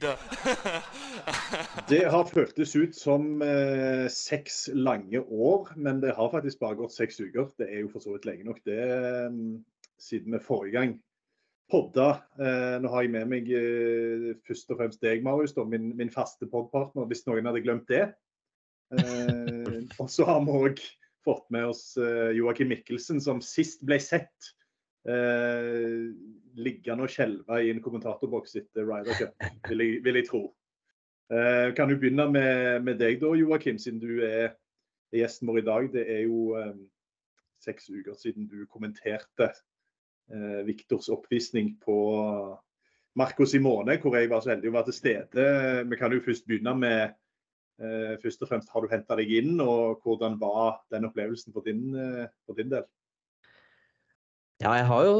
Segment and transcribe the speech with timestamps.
[0.00, 0.18] Weed.
[1.88, 6.94] Det har føltes ut som eh, seks lange år, men det har faktisk bare gått
[6.94, 7.50] seks uker.
[7.58, 9.30] Det er jo for så vidt lenge nok, det, eh,
[10.00, 10.94] siden vi forrige gang
[11.70, 12.08] podda.
[12.38, 16.12] Eh, nå har jeg med meg eh, først og fremst deg, Marius, da, min, min
[16.14, 18.08] faste podpartner, hvis noen hadde glemt det.
[18.94, 20.82] Eh, og så har vi òg
[21.26, 24.52] fått med oss eh, Joakim Mikkelsen, som sist ble sett
[25.10, 26.10] eh,
[26.58, 30.42] liggende og skjelve i en kommentatorboks etter Ryder Cup, vil jeg, vil jeg tro.
[31.30, 34.56] Eh, kan du begynne med, med deg da, Joakim, siden du er,
[35.12, 35.90] er gjesten vår i dag.
[35.94, 36.74] Det er jo eh,
[37.62, 39.52] seks uker siden du kommenterte
[40.32, 42.00] eh, Viktors oppvisning på
[43.18, 45.46] Marco Simone, hvor jeg var så heldig å være til stede.
[45.90, 47.00] Vi kan jo først begynne med
[47.82, 51.66] eh, først og fremst, Har du henta deg inn, og hvordan var den opplevelsen for
[51.66, 52.86] din, eh, for din del?
[54.60, 55.16] Ja, jeg har jo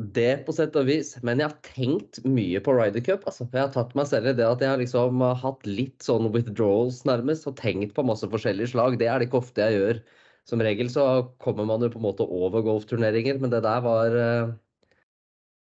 [0.00, 3.26] det på sett og vis, men jeg har tenkt mye på Ryder Cup.
[3.28, 3.44] Altså.
[3.52, 7.02] Jeg har tatt meg selv i det at jeg har liksom hatt litt sånn withdrawals
[7.08, 8.96] nærmest, og tenkt på masse forskjellige slag.
[9.00, 10.02] Det er det ikke ofte jeg gjør.
[10.48, 11.04] Som regel så
[11.42, 14.54] kommer man jo på en måte over golfturneringer, men det der var eh,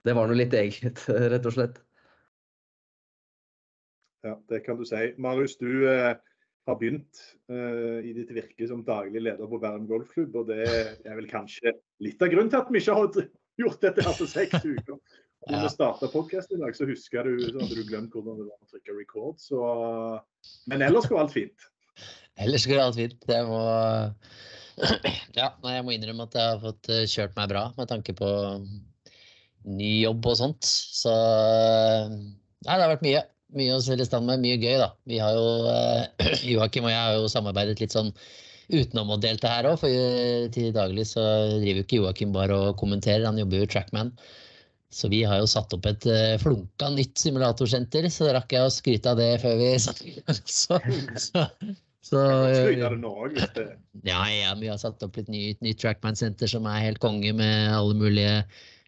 [0.07, 1.01] Det var noe litt eget,
[1.33, 1.81] rett og slett.
[4.23, 5.09] Ja, det kan du si.
[5.17, 6.13] Marius, du eh,
[6.69, 10.37] har begynt eh, i ditt virke som daglig leder på Bærum golfklubb.
[10.43, 11.73] og Det er vel kanskje
[12.03, 13.07] litt av grunnen til at vi ikke har
[13.59, 14.99] gjort dette her på seks uker.
[15.47, 15.59] Når Ja.
[15.63, 18.57] vi starta podkasten i dag, så huska du så hadde du glemt hvordan det var
[18.59, 19.37] å trykke record.
[19.39, 19.59] Så,
[20.69, 21.69] men ellers går alt fint.
[22.39, 23.15] Ellers går alt fint.
[23.31, 23.61] Jeg må
[25.39, 28.29] Ja, jeg må innrømme at jeg har fått eh, kjørt meg bra med tanke på
[29.69, 30.63] ny jobb og sånt.
[30.67, 31.11] Så
[32.11, 33.23] Nei, det har vært mye.
[33.55, 34.43] Mye å stelle stand med.
[34.43, 34.91] Mye gøy, da.
[35.09, 38.11] Vi har jo eh, Joakim og jeg har jo samarbeidet litt sånn
[38.69, 41.23] utenomoddelt det her òg, for eh, til daglig så
[41.57, 44.13] driver jo ikke Joakim bare og kommenterer, han jobber jo i Trackman.
[44.89, 48.73] Så vi har jo satt opp et eh, flunka nytt simulatorsenter, så rakk jeg å
[48.73, 50.41] skryte av det før vi satt i gang.
[50.45, 50.79] Så,
[51.21, 51.45] så,
[52.05, 52.63] så det
[53.35, 53.67] hvis det
[54.07, 57.73] ja, ja, vi har satt opp et nytt, nytt Trackman-senter som er helt konge med
[57.75, 58.35] alle mulige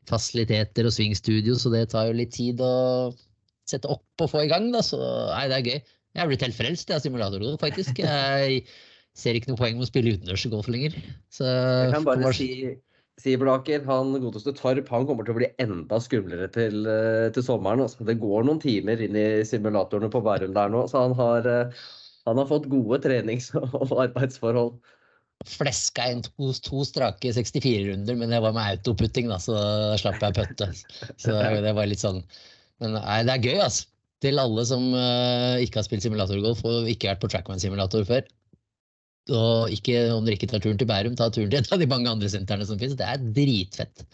[0.09, 3.11] fasiliteter og svingstudio, så det tar jo litt tid å
[3.69, 4.81] sette opp og få i gang, da.
[4.85, 5.81] Så nei, det er gøy.
[6.11, 8.01] Jeg er blitt helt frelst av simulatorgolf, faktisk.
[8.03, 8.63] Jeg
[9.17, 10.95] ser ikke noe poeng med å spille utendørsgolf lenger.
[11.33, 12.49] Så Jeg kan bare si,
[13.21, 17.45] si Blaker, han godeste Torp han kommer til å bli enda skumlere til, eh, til
[17.45, 17.83] sommeren.
[17.83, 18.07] Også.
[18.07, 21.83] Det går noen timer inn i simulatorene på Bærum der nå, så han har, eh,
[22.29, 23.51] han har fått gode trenings-
[23.81, 24.79] og arbeidsforhold.
[25.41, 30.21] fleska inn to, to strake 64-runder, men det var med autoputting, da, så da slapp
[30.21, 30.67] jeg pøtte.
[31.17, 32.21] Så det var litt sånn
[32.77, 33.87] Men nei, det er gøy, altså.
[34.21, 38.21] Til alle som eh, ikke har spilt simulatorgolf og ikke vært på Trackman-simulator før.
[39.29, 41.87] Og ikke, om dere ikke tar turen til Bærum, ta turen til et av de
[41.89, 42.97] mange andre sentrene som finnes.
[42.97, 44.05] Det er dritfett.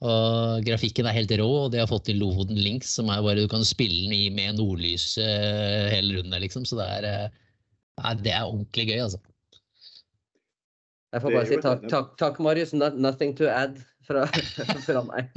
[0.00, 3.40] Og grafikken er helt rå, og de har fått til Lofoten Links, som er bare
[3.40, 6.64] du kan spille den i med nordlys uh, hele runden, liksom.
[6.68, 7.28] Så det er,
[8.00, 9.20] uh, det er ordentlig gøy, altså.
[11.10, 12.72] Jeg får bare si takk, takk, takk Marius.
[12.76, 14.26] No, nothing to add fra,
[14.86, 15.32] fra meg.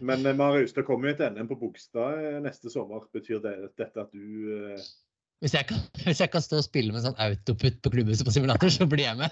[0.00, 3.06] Men eh, Marius, det kommer jo et NM på Bogstad neste sommer.
[3.14, 4.88] Betyr det dette at du eh,
[5.40, 8.34] Hvis jeg, kan, hvis jeg kan stå og spille med sånn autoput på klubbhuset på
[8.34, 9.30] simulator, så blir jeg med.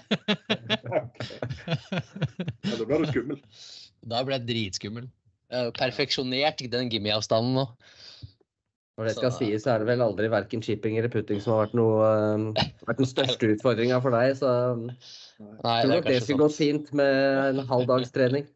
[2.65, 3.39] Ja, da blir du skummel.
[4.09, 5.09] Da blir jeg dritskummel.
[5.51, 7.65] Jeg har perfeksjonert den gimme-avstanden nå.
[8.95, 11.53] Når det skal Så- sies, så er det vel aldri verken chipping eller putting som
[11.57, 12.07] har vært, noe,
[12.55, 14.37] eh, vært den største utfordringa for deg.
[14.39, 14.95] Så jeg
[15.65, 16.61] Nei, tror nok det det skulle gått sant.
[16.63, 18.47] fint med en halv dags trening.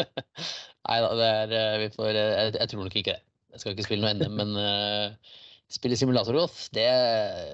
[0.00, 3.22] Nei da, det er eh, Vi får eh, jeg, jeg tror nok ikke det.
[3.52, 5.36] Jeg skal ikke spille noe NM, men uh,
[5.72, 6.84] spille simulatorgolf, det,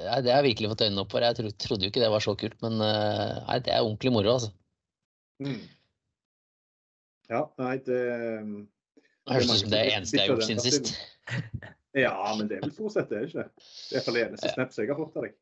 [0.04, 1.24] nei, det har jeg virkelig fått øynene opp for.
[1.24, 4.12] Jeg tro, trodde jo ikke det var så kult, men eh, nei, det er ordentlig
[4.14, 4.50] moro, altså.
[5.42, 5.62] Mm.
[7.32, 8.00] Ja, nei, det
[9.30, 10.92] høres ut som det er eneste jeg har gjort siden sist.
[11.96, 13.48] Ja, men det er vel stort sett det, er ikke det?
[13.62, 15.34] Det er iallfall det eneste snaps jeg har fått av deg.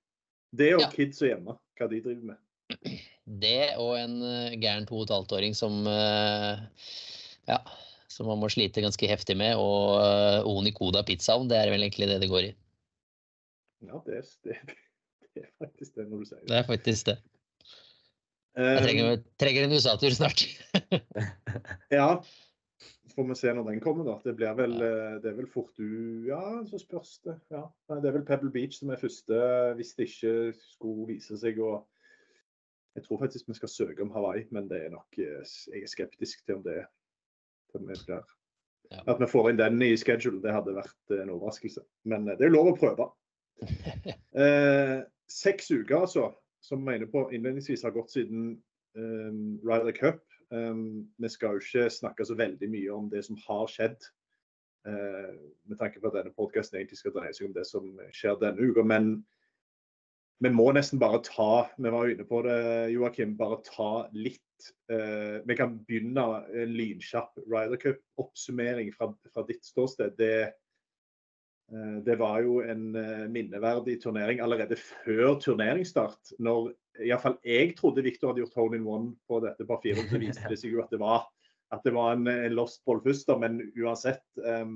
[0.60, 0.88] Det og Ja.
[0.94, 2.40] kids og hjemme, hva de driver med.
[3.40, 6.62] Det og en eh, gæren to og et halvt åring som eh,
[7.50, 7.58] ja,
[8.10, 11.48] som man må slite ganske heftig med, og uh, Oni Koda pizzaovn.
[11.50, 12.52] Det er vel egentlig det det går i.
[13.86, 14.58] Ja, det, det,
[15.36, 16.48] det er faktisk det når du sier det.
[16.50, 17.20] Det er faktisk det.
[18.60, 20.42] Jeg trenger, Um, trenger en USA-tur snart.
[22.00, 22.08] ja.
[23.14, 24.16] Får vi se når den kommer, da.
[24.24, 27.36] Det blir vel, eh, det er vel fort du Ja, så spørs det.
[27.50, 27.64] Ja.
[27.90, 29.40] Det er vel Pebble Beach som er første,
[29.78, 30.34] hvis det ikke
[30.74, 31.80] skulle vise seg å
[32.98, 35.42] Jeg tror faktisk vi skal søke om Hawaii, men det er nok eh,
[35.74, 36.84] Jeg er skeptisk til om det
[38.90, 39.02] Ja.
[39.06, 41.84] At vi får inn den i schedule, det hadde vært en overraskelse.
[42.10, 43.10] Men eh, det er lov å prøve.
[44.40, 46.28] Eh, seks uker, altså,
[46.62, 48.52] som vi er inne på innledningsvis, har gått siden
[48.94, 50.22] um, Ryder Cup.
[50.54, 54.06] Um, vi skal jo ikke snakke så veldig mye om det som har skjedd,
[54.88, 55.34] uh,
[55.66, 58.70] med tanke på at denne podkasten egentlig skal dreie seg om det som skjer denne
[58.70, 58.86] uka.
[58.86, 59.10] Men
[60.40, 62.60] vi må nesten bare ta Vi var jo inne på det,
[62.94, 63.34] Joakim.
[63.38, 64.40] Bare ta litt
[64.92, 66.24] eh, Vi kan begynne
[66.62, 70.14] en lynkjapp Ryder Cup-oppsummering fra, fra ditt ståsted.
[70.18, 70.34] Det,
[71.72, 76.36] eh, det var jo en eh, minneverdig turnering allerede før turneringsstart.
[76.38, 76.72] Når
[77.06, 80.50] iallfall jeg trodde Victor hadde gjort hole in one på dette par fire, så viste
[80.50, 81.28] det seg jo at det var,
[81.74, 83.30] at det var en, en lost ball først.
[83.40, 84.66] Men uansett, eh,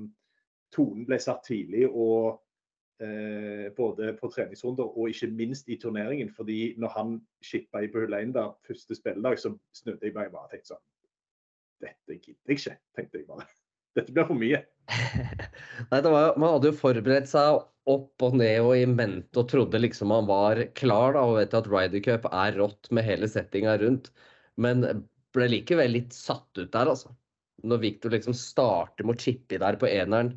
[0.75, 1.87] tonen ble satt tidlig.
[1.91, 2.41] og eh,
[3.75, 6.29] både på treningsrunder og ikke minst i turneringen.
[6.31, 10.31] fordi når han shippa i på hull 1 der, første spilledag, så snudde jeg meg
[10.31, 10.83] bare og tenkte sånn
[11.83, 13.47] Dette gidder jeg ikke, tenkte jeg bare.
[13.99, 14.61] Dette blir for mye.
[15.91, 19.81] Nei, var, man hadde jo forberedt seg opp og ned og i mente og trodde
[19.81, 21.13] liksom man var klar.
[21.15, 24.09] da, og vet at Ryder Cup er rått med hele settinga rundt.
[24.61, 24.85] Men
[25.35, 27.11] ble likevel litt satt ut der, altså.
[27.65, 30.35] Når Victor liksom starter med å chippe der på eneren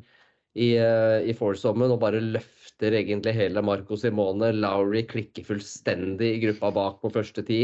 [0.55, 4.51] i, uh, i foursomen og bare løfter egentlig hele Marco Simone.
[4.55, 7.61] Lowry klikker fullstendig i gruppa bak på første ti.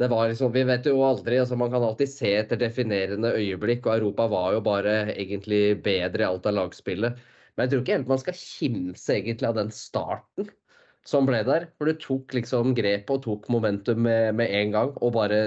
[0.00, 3.86] Det var liksom, Vi vet jo aldri, altså man kan alltid se etter definerende øyeblikk,
[3.86, 7.20] og Europa var jo bare egentlig bedre i alt av lagspillet.
[7.54, 10.48] Men jeg tror ikke helt man skal kimse egentlig av den starten
[11.06, 11.68] som ble der.
[11.76, 15.42] For du tok liksom grepet og tok momentum med, med en gang, og bare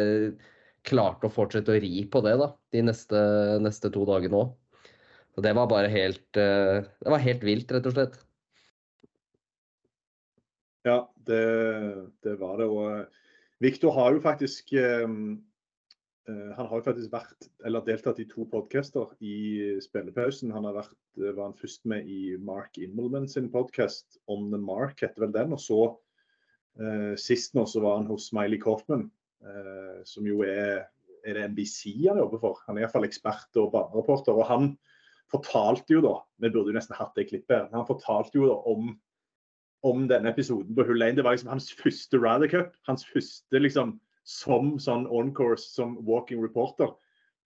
[0.86, 3.22] klarte å fortsette å ri på det da, de neste,
[3.66, 4.54] neste to dagene òg.
[5.36, 8.22] Så det var bare helt uh, Det var helt vilt, rett og slett.
[10.86, 11.42] Ja, det,
[12.24, 12.70] det var det.
[12.70, 15.44] Og Viktor har jo faktisk um,
[16.26, 20.54] han har jo faktisk vært, eller deltatt i to podcaster i spillepausen.
[20.56, 25.04] Han har vært, var han først med i Mark Immelman sin podkast, On the Mark
[25.06, 25.54] heter vel den.
[25.54, 25.80] Og så
[27.22, 29.06] sist nå så var han hos Smiley Coffman,
[29.46, 30.88] uh, som jo er,
[31.22, 32.66] er det NBC han jobber for.
[32.66, 34.34] Han er iallfall ekspert og banereporter.
[34.34, 34.74] Og han
[35.34, 38.58] fortalte jo da, vi burde jo nesten hatt det klippet Men han fortalte jo da
[38.72, 38.92] om,
[39.86, 41.18] om denne episoden på hull 1.
[41.18, 42.76] Det var liksom hans første Ryder Cup.
[42.90, 46.90] Hans første liksom som sånn on course, som walking reporter.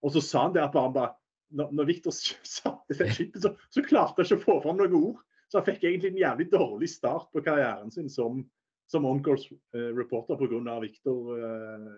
[0.00, 1.16] Og så sa han det at han bare
[1.50, 2.12] Når, når Victor
[2.46, 2.94] sa det
[3.42, 5.16] så, så klarte han ikke å få fram noen ord.
[5.50, 8.44] Så han fikk egentlig en jævlig dårlig start på karrieren sin som,
[8.86, 10.76] som on course uh, reporter pga.
[10.84, 11.88] Victor, uh,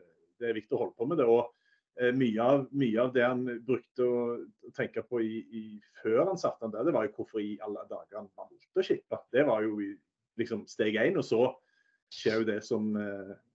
[0.41, 1.21] det Victor holdt på med.
[1.21, 1.53] det, og
[2.17, 4.21] mye, av, mye av det han brukte å,
[4.77, 5.65] tenke på i, i,
[6.01, 8.87] før han satte han der, det var jo hvorfor i alle dager han valgte å
[8.87, 9.19] shippe.
[9.35, 9.77] Det var jo
[10.41, 11.19] liksom steg én.
[11.21, 11.43] Og så
[12.13, 12.89] skjer jo det som,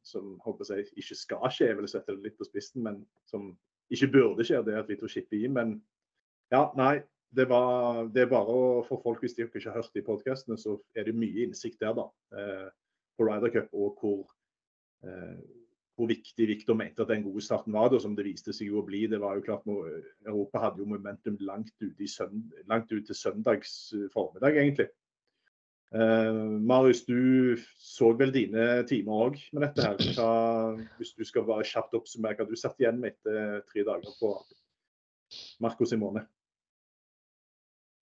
[0.05, 3.51] som håper jeg, ikke skal skje, jeg vil sette det litt på spissen, men som
[3.93, 5.47] ikke burde skje, det at Vito skipper i.
[5.51, 5.77] Men
[6.53, 6.97] ja, nei.
[7.35, 10.55] Det, var, det er bare å, for folk, hvis de ikke har hørt de podkastene,
[10.57, 12.05] så er det mye innsikt der, da.
[12.31, 12.69] Eh,
[13.19, 14.21] på Ryder Cup, og hvor,
[15.03, 15.41] eh,
[15.97, 18.83] hvor viktig Victor mente at den gode starten var, da, som det viste seg jo
[18.83, 19.07] å bli.
[19.09, 19.65] Det var jo klart,
[20.27, 23.73] Europa hadde jo momentum langt ut, søndag, langt ut til søndags
[24.13, 24.91] formiddag, egentlig.
[25.95, 30.01] Uh, Marius, du så vel dine timer òg med dette her.
[30.17, 30.31] Hva,
[30.99, 34.33] hvis du skal bare kjapt oppsummere hva du satt igjen med etter tre dager på
[35.63, 36.25] Marco Simone?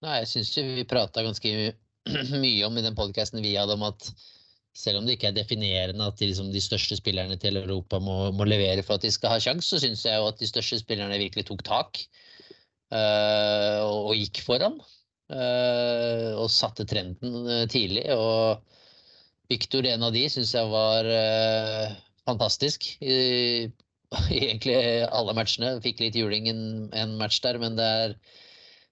[0.03, 1.53] Nei, jeg syns vi prata ganske
[2.43, 4.09] mye om i den podkasten vi hadde, om at
[4.75, 8.17] selv om det ikke er definerende at de, liksom, de største spillerne til Europa må,
[8.35, 10.81] må, levere for at de skal ha sjanse, så syns jeg jo at de største
[10.81, 12.01] spillerne virkelig tok tak
[12.91, 14.75] uh, og, og gikk foran.
[15.25, 18.03] Uh, og satte trenden uh, tidlig.
[18.13, 18.61] Og
[19.49, 21.95] Victor, en av de, syns jeg var uh,
[22.27, 23.15] fantastisk i,
[24.29, 24.75] egentlig
[25.07, 25.77] alle matchene.
[25.85, 28.17] Fikk litt juling en, en, match der, men det er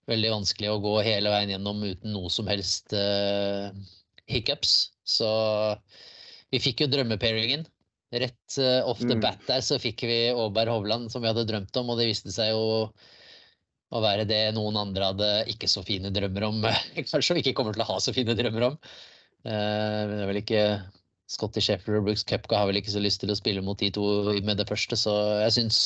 [0.09, 2.95] veldig vanskelig å gå hele veien gjennom uten noe som helst
[4.29, 4.93] hiccups.
[5.03, 5.29] Så
[6.53, 7.65] vi fikk jo drømmepairingen.
[8.13, 11.89] Rett off the bat der så fikk vi Aaberg Hovland, som vi hadde drømt om,
[11.89, 12.91] og det viste seg jo
[13.93, 16.61] å være det noen andre hadde ikke så fine drømmer om.
[17.11, 18.77] Kanskje vi ikke kommer til å ha så fine drømmer om.
[19.43, 20.63] Uh, det er vel ikke
[21.33, 23.89] Scotty Sheffield og Brooks Cupka har vel ikke så lyst til å spille mot de
[23.93, 24.05] to
[24.45, 25.79] med det første, så jeg syns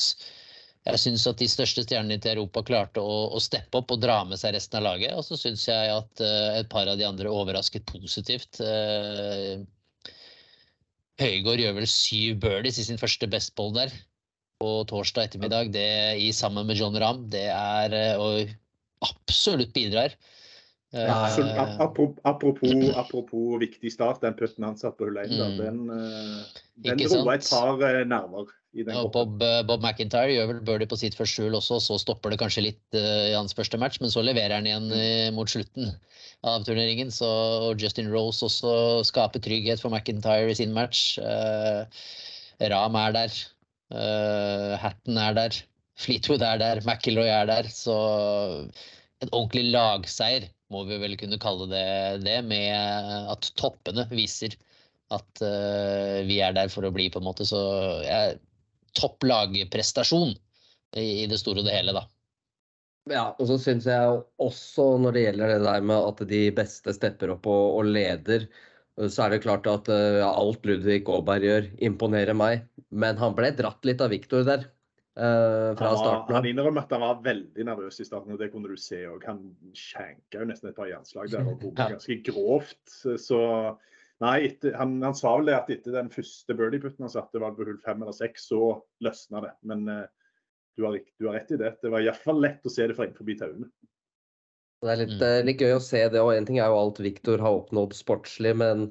[0.86, 4.20] jeg syns at de største stjernene til Europa klarte å, å, steppe opp og dra
[4.28, 5.16] med seg resten av laget.
[5.18, 8.60] Og så syns jeg at uh, et par av de andre overrasket positivt.
[8.62, 9.66] Uh,
[11.18, 13.92] Høygård gjør vel syv birdies i sin første bestball der
[14.62, 15.74] på torsdag ettermiddag.
[15.74, 15.90] Det
[16.22, 20.16] i sammen med John Ramm, det er uh, Og absolutt bidrar.
[20.88, 21.26] Ja,
[21.68, 25.58] apropos, apropos, apropos, viktig start, den putten han satt på hull 1, mm.
[25.60, 25.82] den,
[26.80, 27.76] den dro et par
[28.08, 28.48] nerver.
[28.86, 32.32] Og Bob, eh, Bob, McIntyre gjør vel birdie på sitt første hull også, så stopper
[32.32, 35.50] det kanskje litt uh, i hans første match, men så leverer han igjen uh, mot
[35.50, 35.90] slutten
[36.46, 37.10] av turneringen.
[37.14, 37.28] Så
[37.80, 38.74] Justin Rose også
[39.08, 41.16] skaper trygghet for McIntyre i sin match.
[41.18, 41.88] Uh,
[42.72, 43.40] Ram er der.
[44.82, 45.58] Hatton er der.
[45.98, 46.82] Fleetwood er der.
[46.84, 47.68] McIlroy er der.
[47.72, 47.94] Så
[49.22, 51.86] en ordentlig lagseier må vi vel kunne kalle det,
[52.26, 52.74] det med
[53.32, 54.58] at toppene viser
[55.14, 57.46] at uh, vi er der for å bli, på en måte.
[57.48, 57.58] Så
[58.04, 58.36] jeg
[58.98, 60.34] topp lagprestasjon
[60.96, 62.06] i, det store og det hele, da.
[63.08, 66.92] Ja, og så syns jeg også når det gjelder det der med at de beste
[66.92, 68.48] stepper opp og, og leder,
[69.06, 72.66] så er det klart at uh, alt Ludvig Aaberg gjør, imponerer meg.
[72.90, 74.66] Men han ble dratt litt av Viktor der.
[75.18, 78.50] Uh, fra han, starten Han innrømmer at han var veldig nervøs i starten, og det
[78.52, 79.00] kunne du se.
[79.10, 79.44] og Han
[79.76, 82.82] skjenka jo nesten et par jernslag der og bomma ganske grovt.
[83.22, 83.40] Så
[84.24, 87.52] Nei, etter, han, han, sa vel det at etter den første birdie-putten han satte, var
[87.52, 88.72] det på hull fem eller seks, så
[89.04, 89.52] løsna det.
[89.70, 90.06] Men uh,
[90.74, 91.76] du, har, du, har, rett i det.
[91.82, 93.70] Det var iallfall lett å se det fra innenfor tauene.
[94.82, 95.26] Det er litt, mm.
[95.26, 96.22] Eh, litt, gøy å se det.
[96.22, 98.88] og En ting er jo alt Viktor har oppnådd sportslig, men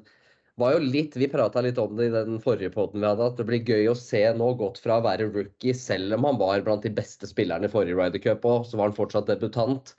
[0.60, 3.38] var jo litt, vi prata litt om det i den forrige poden vi hadde, at
[3.38, 6.64] det blir gøy å se nå gått fra å være rookie, selv om han var
[6.66, 9.94] blant de beste spillerne i forrige Ryder Cup òg, så var han fortsatt debutant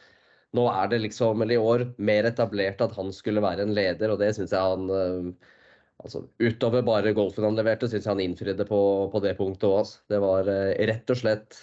[0.58, 4.14] nå er det liksom, eller i år, mer etablert at han skulle være en leder,
[4.14, 5.50] og det syns jeg han eh,
[6.00, 8.82] altså Utover bare golfen han leverte, syns jeg han innfridde på,
[9.14, 9.94] på det punktet òg.
[10.10, 11.60] Det var eh, rett og slett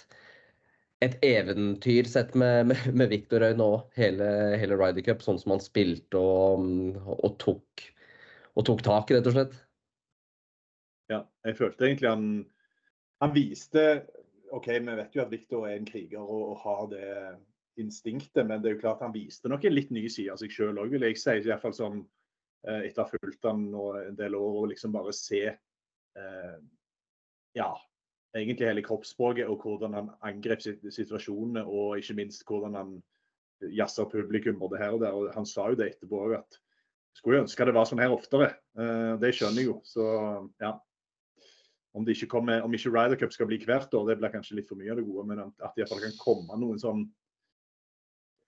[1.05, 4.27] et eventyr sett med, med, med Victor Øyne nå, hele,
[4.57, 6.63] hele Ryder Cup, sånn som han spilte og,
[7.17, 7.83] og, tok,
[8.57, 9.57] og tok tak, rett og slett.
[11.11, 12.31] Ja, jeg følte egentlig han,
[13.23, 13.83] han viste
[14.55, 17.11] OK, vi vet jo at Victor er en kriger og, og har det
[17.81, 20.53] instinktet, men det er jo klart han viste nok en litt ny side av seg
[20.53, 21.35] sjøl òg, vil jeg si.
[21.37, 23.67] I hvert fall eh, etter å ha fulgt han
[24.03, 26.55] en del år og liksom bare se eh,
[27.57, 27.69] ja,
[28.37, 32.97] egentlig hele kroppsspråket og hvordan han angrep situasjonene, og ikke minst hvordan han
[33.73, 35.13] jazza publikum både her og der.
[35.13, 36.59] og Han sa jo det etterpå òg, at
[37.17, 38.51] skulle ønske det var sånn her oftere.
[38.77, 39.79] Eh, det skjønner jeg jo.
[39.87, 40.05] Så
[40.61, 40.75] ja.
[41.97, 44.59] Om, det ikke kommer, om ikke Ryder Cup skal bli hvert år, det blir kanskje
[44.59, 47.07] litt for mye av det gode, men at det iallfall kan komme noen sånn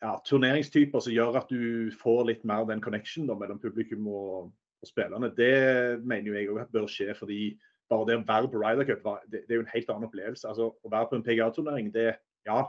[0.04, 4.50] ja, turneringstyper som gjør at du får litt mer den connection da, mellom publikum og,
[4.80, 5.32] og, spillerne.
[5.36, 7.14] Det mener jeg òg bør skje.
[7.18, 7.58] fordi
[7.90, 10.48] bare det å være på Ryder Cup det, det, er jo en helt annen opplevelse.
[10.48, 12.12] Altså, Å være på en PGA-turnering, det,
[12.48, 12.60] ja,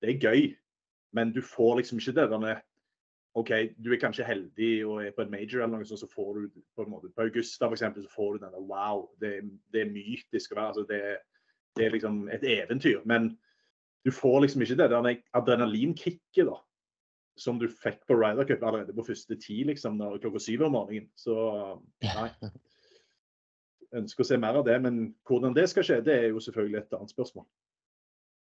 [0.00, 0.54] det er gøy.
[1.14, 2.56] Men du får liksom ikke det denne
[3.34, 3.50] OK,
[3.82, 6.60] du er kanskje heldig og er på en major eller noe sånt, så får du
[6.78, 7.82] på en måte På Augusta f.eks.
[8.04, 9.40] så får du denne wow, det,
[9.74, 10.68] det er mytisk å være.
[10.70, 11.00] altså det,
[11.74, 13.02] det er liksom et eventyr.
[13.10, 13.32] Men
[14.04, 16.58] du får liksom ikke det der adrenalinkicket da,
[17.40, 20.76] som du fikk på Ryder Cup allerede på første tid liksom, når, klokka syv om
[20.76, 21.08] morgenen.
[21.18, 21.34] Så
[22.04, 22.28] nei.
[23.94, 26.80] Ønsker å se mer av det, men hvordan det skal skje, det er jo selvfølgelig
[26.80, 27.46] et annet spørsmål.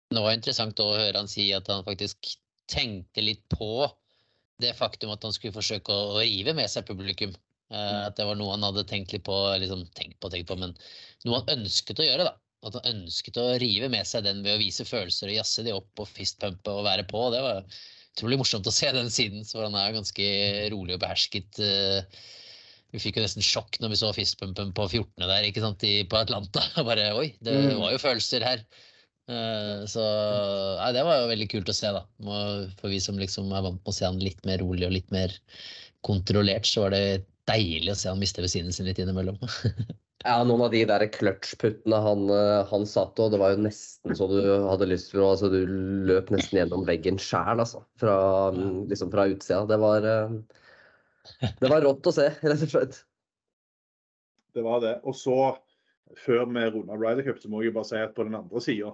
[0.09, 2.31] Det var interessant å høre han si at han faktisk
[2.69, 3.87] tenkte litt på
[4.61, 7.33] det faktum at han skulle forsøke å rive med seg publikum.
[7.69, 8.05] Eh, mm.
[8.09, 10.75] At det var noe han hadde tenkt litt på, liksom tenkt på, tenkt på, men
[11.27, 12.29] noe han ønsket å gjøre.
[12.29, 12.35] da.
[12.65, 15.75] At han ønsket å rive med seg den ved å vise følelser og jazze de
[15.75, 17.21] opp og fistpumpe og være på.
[17.31, 17.63] Det var
[18.15, 20.27] utrolig morsomt å se den siden, for han er ganske
[20.73, 21.61] rolig og behersket.
[21.63, 22.19] Eh.
[22.89, 25.27] Vi fikk jo nesten sjokk når vi så fistpumpen på 14.
[25.29, 26.63] der ikke sant, på Atlanta.
[26.89, 27.81] Bare oi, det mm.
[27.83, 28.63] var jo følelser her.
[29.29, 30.03] Eh, så
[30.81, 32.03] nei, det var jo veldig kult å se, da.
[32.81, 35.13] For vi som liksom er vant med å se han litt mer rolig og litt
[35.15, 35.35] mer
[36.05, 39.37] kontrollert, så var det deilig å se han miste ved siden sin litt innimellom.
[40.25, 44.17] Ja, noen av de der clutch-puttene han, eh, han satte, og det var jo nesten
[44.19, 45.61] så du hadde lyst til å altså, Du
[46.09, 47.85] løp nesten gjennom veggen sjæl, altså.
[48.01, 48.15] Fra,
[48.91, 49.61] liksom fra utsida.
[49.69, 50.33] Det var eh,
[51.61, 52.99] Det var rått å se, rett og slett.
[54.57, 54.97] Det var det.
[55.07, 55.37] Og så,
[56.19, 58.91] før vi runda Ryder Cup, så må jeg bare si at på den andre sida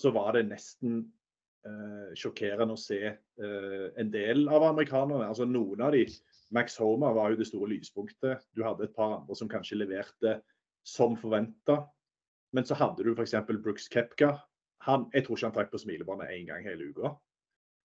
[0.00, 1.00] så var det nesten
[1.64, 5.28] eh, sjokkerende å se eh, en del av amerikanerne.
[5.28, 6.04] Altså noen av de
[6.52, 8.44] Max Homer var jo det store lyspunktet.
[8.56, 10.40] Du hadde et par andre som kanskje leverte
[10.86, 11.84] som forventa.
[12.52, 13.36] Men så hadde du f.eks.
[13.62, 14.34] Brooks Kepka.
[14.86, 17.12] Han, jeg tror ikke han trakk på smilebåndet én gang hele uka.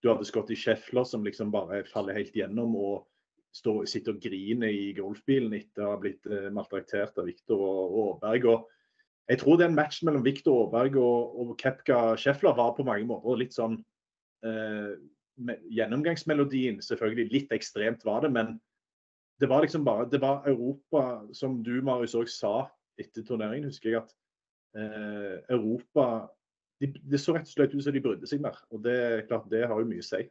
[0.04, 3.06] Du hadde Scotty Scheffler som liksom bare faller helt gjennom og
[3.56, 7.98] står, sitter og griner i golfbilen etter å ha blitt eh, maltraktert av Viktor og
[8.04, 8.66] Aaberg.
[9.32, 13.42] Jeg tror den matchen mellom Viktor Aaberg og, og Kepka Scheffler var på mange måter
[13.42, 13.80] litt sånn
[14.46, 14.96] eh,
[15.76, 18.54] Gjennomgangsmelodien, selvfølgelig litt ekstremt var det, men
[19.44, 22.70] det var liksom bare Det var Europa, som du Marius òg sa
[23.02, 24.16] etter turneringen, husker jeg at
[24.80, 26.08] eh, Europa
[26.82, 28.58] de, Det så rett og slett ut som de brydde seg mer.
[28.76, 30.26] Og det klart, det har jo mye å si.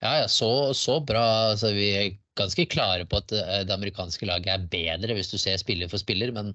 [0.00, 1.24] Ja, ja, så, så bra.
[1.52, 5.36] Altså, vi er ganske klare på at eh, det amerikanske laget er bedre hvis du
[5.40, 6.54] ser spiller for spiller, men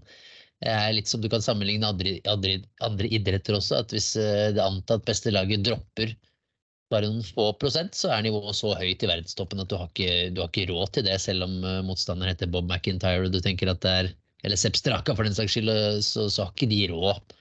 [0.64, 3.84] det er litt som du kan sammenligne andre, andre, andre idretter også.
[3.84, 6.16] at Hvis eh, det antatt beste laget dropper
[6.94, 10.30] bare noen få prosent, så er nivået så høyt i verdenstoppen at du har ikke,
[10.34, 13.42] du har ikke råd til det, selv om eh, motstanderen heter Bob McIntyre og du
[13.44, 14.14] tenker at det er
[14.46, 15.74] eller Sepp Straka for den saks skyld,
[16.06, 17.36] så, så har ikke de råd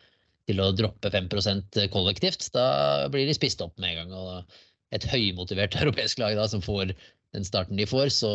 [0.49, 2.49] til å droppe 5% kollektivt.
[2.57, 2.67] Da
[3.13, 4.17] blir de spist opp med en gang.
[4.19, 4.63] og
[4.95, 6.93] et høymotivert europeisk lag da, som får
[7.35, 8.35] den starten de får, så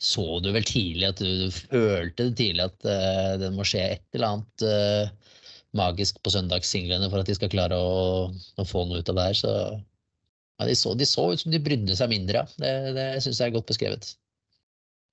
[0.00, 4.16] så du vel tidlig at du, du følte tidlig at uh, det må skje et
[4.16, 5.34] eller annet uh,
[5.76, 9.26] magisk på søndagssinglene for at de skal klare å, å få noe ut av det
[9.28, 9.36] her.
[9.42, 12.46] Så ja, de, så, de så ut som de brydde seg mindre.
[12.56, 14.08] Det, det syns jeg er godt beskrevet.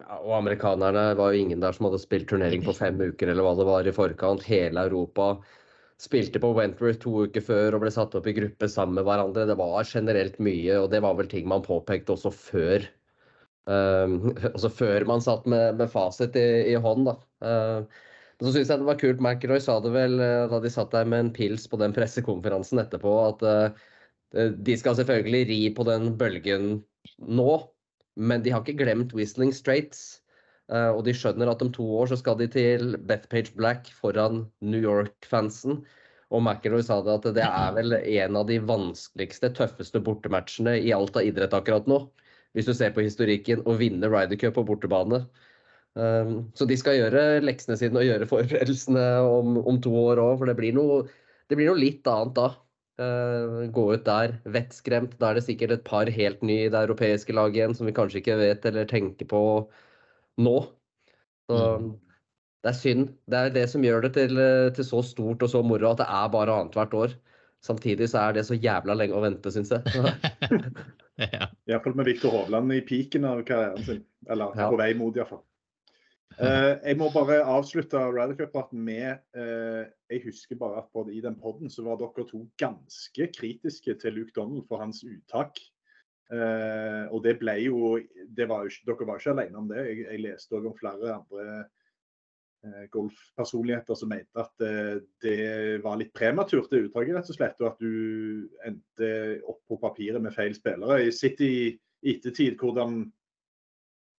[0.04, 3.46] Ja, og amerikanerne var jo ingen der som hadde spilt turnering på fem uker eller
[3.46, 4.44] hva det var i forkant.
[4.46, 5.32] Hele Europa
[6.02, 9.48] spilte på Wentworth to uker før og ble satt opp i gruppe sammen med hverandre.
[9.50, 12.86] Det var generelt mye, og det var vel ting man påpekte også før.
[13.66, 17.16] Um, altså før man satt med, med fasit i, i hånd, da.
[17.42, 18.06] Uh,
[18.38, 19.24] men så syns jeg det var kult.
[19.24, 22.84] McIlroy sa det vel uh, da de satt der med en pils på den pressekonferansen
[22.84, 26.70] etterpå, at uh, de skal selvfølgelig ri på den bølgen
[27.18, 27.50] nå,
[28.18, 30.24] men de har ikke glemt Whistling Straits.
[30.74, 34.46] Eh, og de skjønner at om to år så skal de til Bethpage Black foran
[34.60, 35.82] New York-fansen.
[36.28, 40.92] Og McIlroy sa det at det er vel en av de vanskeligste, tøffeste bortematchene i
[40.96, 42.02] alt av idrett akkurat nå.
[42.58, 45.22] Hvis du ser på historikken, å vinne Ryder Cup på bortebane.
[45.98, 50.36] Um, så de skal gjøre leksene sine og gjøre forberedelsene om, om to år òg,
[50.42, 51.06] for det blir, noe,
[51.50, 52.50] det blir, noe, litt annet da.
[52.98, 55.14] Uh, gå ut der vettskremt.
[55.22, 57.94] Da er det sikkert et par helt nye i det europeiske laget igjen som vi
[57.98, 59.42] kanskje ikke vet eller tenker på
[60.42, 60.58] nå.
[61.48, 61.92] Så mm.
[62.66, 63.12] det er synd.
[63.30, 64.42] Det er det som gjør det til,
[64.74, 67.18] til så stort og så moro at det er bare annethvert år.
[67.64, 69.84] Samtidig så er det så jævla lenge å vente, syns jeg.
[71.38, 71.48] ja.
[71.70, 74.04] Iallfall med Viktor Hovland i piken av karrieren sin.
[74.30, 74.70] Eller ja.
[74.70, 75.42] på vei mot, iallfall.
[76.38, 81.22] Uh, jeg må bare avslutte Ryder Cup-praten med uh, Jeg husker bare at både i
[81.24, 85.60] den poden så var dere to ganske kritiske til Luke Donald for hans uttak
[86.28, 87.94] Uh, og det ble jo,
[88.36, 89.78] det var jo Dere var ikke alene om det.
[89.88, 91.46] Jeg, jeg leste òg om flere andre
[92.92, 94.64] golfpersonligheter som mente at
[95.24, 97.62] det var litt prematurt, det uttaket, rett og slett.
[97.64, 99.12] Og at du endte
[99.48, 100.98] opp på papiret med feil spillere.
[101.06, 101.62] Jeg sitter i
[102.12, 103.06] ettertid, hvordan,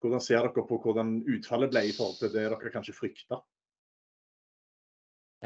[0.02, 3.40] hvordan ser dere på hvordan utfallet ble i forhold til det dere kanskje frykta?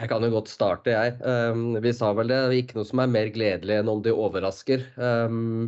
[0.01, 1.17] Jeg kan jo godt starte, jeg.
[1.21, 2.41] Um, vi sa vel det.
[2.57, 4.87] Ikke noe som er mer gledelig enn om de overrasker.
[4.97, 5.67] Um,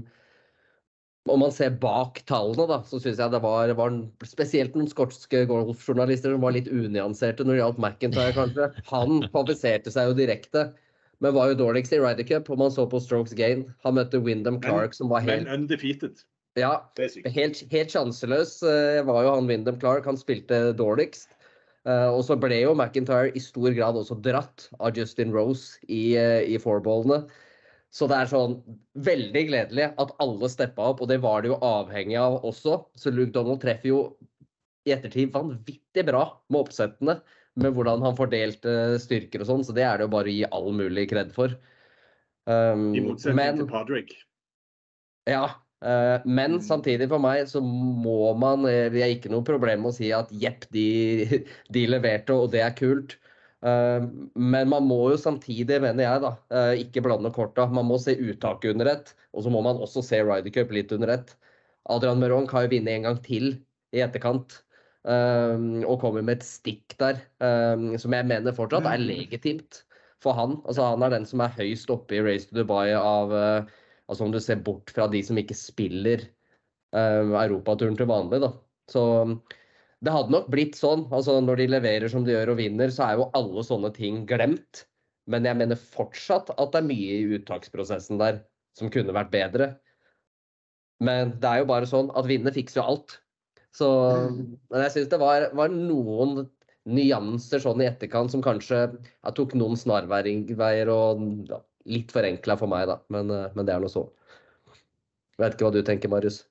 [1.29, 3.95] om man ser bak tallene, da, så syns jeg det var, var,
[4.29, 8.71] spesielt noen skotske golfjournalister som var litt unyanserte når det gjaldt McIntyre, kanskje.
[8.91, 10.67] Han kvalifiserte seg jo direkte,
[11.25, 12.49] men var jo dårligst i Ryder Cup.
[12.53, 13.67] Og man så på strokes gain.
[13.85, 16.25] Han møtte Wyndham Clark, som var helt Men undefeated.
[16.59, 16.75] Ja,
[17.35, 20.07] helt, helt sjanseløs eh, var jo han Wyndham Clark.
[20.07, 21.33] Han spilte dårligst.
[21.85, 26.17] Uh, og så ble jo McIntyre i stor grad også dratt av Justin Rose i,
[26.17, 27.27] uh, i fourballene.
[27.95, 28.57] Så det er sånn
[29.07, 32.79] veldig gledelig at alle steppa opp, og det var det jo avhengig av også.
[32.99, 34.01] Så Luke Donald treffer jo
[34.89, 37.19] i ettertid vanvittig bra med oppsettene.
[37.61, 40.49] Med hvordan han fordelte styrker og sånn, så det er det jo bare å gi
[40.57, 41.55] all mulig kred for.
[42.51, 44.17] Um, I motsetning til Padraig.
[45.31, 45.47] Ja,
[46.25, 46.63] men mm.
[46.65, 50.11] samtidig for meg så må man Vi eh, har ikke noe problem med å si
[50.17, 50.87] at jepp, de,
[51.75, 53.19] de leverte, og det er kult.
[53.65, 57.69] Eh, men man må jo samtidig, mener jeg, da, eh, ikke blande korta.
[57.69, 60.95] Man må se uttaket under ett, og så må man også se Ryder Cup litt
[60.97, 61.35] under ett.
[61.93, 63.51] Adrian Meron kan jo vinne en gang til
[63.95, 64.61] i etterkant.
[65.05, 67.19] Og kommer med et stikk der
[68.01, 69.83] som jeg mener fortsatt er legitimt
[70.25, 70.59] for han.
[70.65, 73.75] Altså Han er den som er høyst oppe i Race to Dubai av uh,
[74.11, 76.25] altså Om du ser bort fra de som ikke spiller
[76.95, 78.51] uh, europaturen til vanlig, da.
[78.91, 79.05] Så
[80.05, 81.07] det hadde nok blitt sånn.
[81.15, 84.25] altså Når de leverer som de gjør og vinner, så er jo alle sånne ting
[84.29, 84.85] glemt.
[85.31, 88.43] Men jeg mener fortsatt at det er mye i uttaksprosessen der
[88.77, 89.71] som kunne vært bedre.
[91.05, 93.17] Men det er jo bare sånn at vinner fikser jo alt.
[93.75, 93.89] Så
[94.31, 96.45] men jeg syns det var, var, noen
[96.85, 98.85] nyanser sånn i etterkant som kanskje
[99.35, 101.25] tok noen snarveier og
[101.91, 103.01] litt forenkla for meg, da.
[103.13, 104.07] Men, men det er nå så.
[105.35, 106.45] Jeg vet ikke hva du tenker, Marius?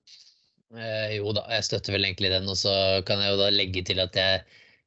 [0.74, 2.50] Eh, jo da, jeg støtter vel egentlig den.
[2.50, 2.74] Og så
[3.08, 4.44] kan jeg jo da legge til at jeg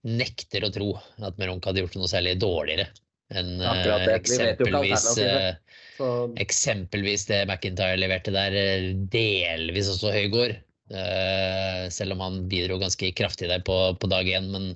[0.07, 0.93] nekter å tro
[1.27, 2.87] at Meronk hadde gjort noe særlig dårligere
[3.35, 5.57] enn ikke eksempelvis alternativet.
[5.57, 10.55] eh, Så Eksempelvis det McIntyre leverte der, eh, delvis også Høygård.
[10.95, 14.69] Eh, selv om han bidro ganske kraftig der på, på dag én, men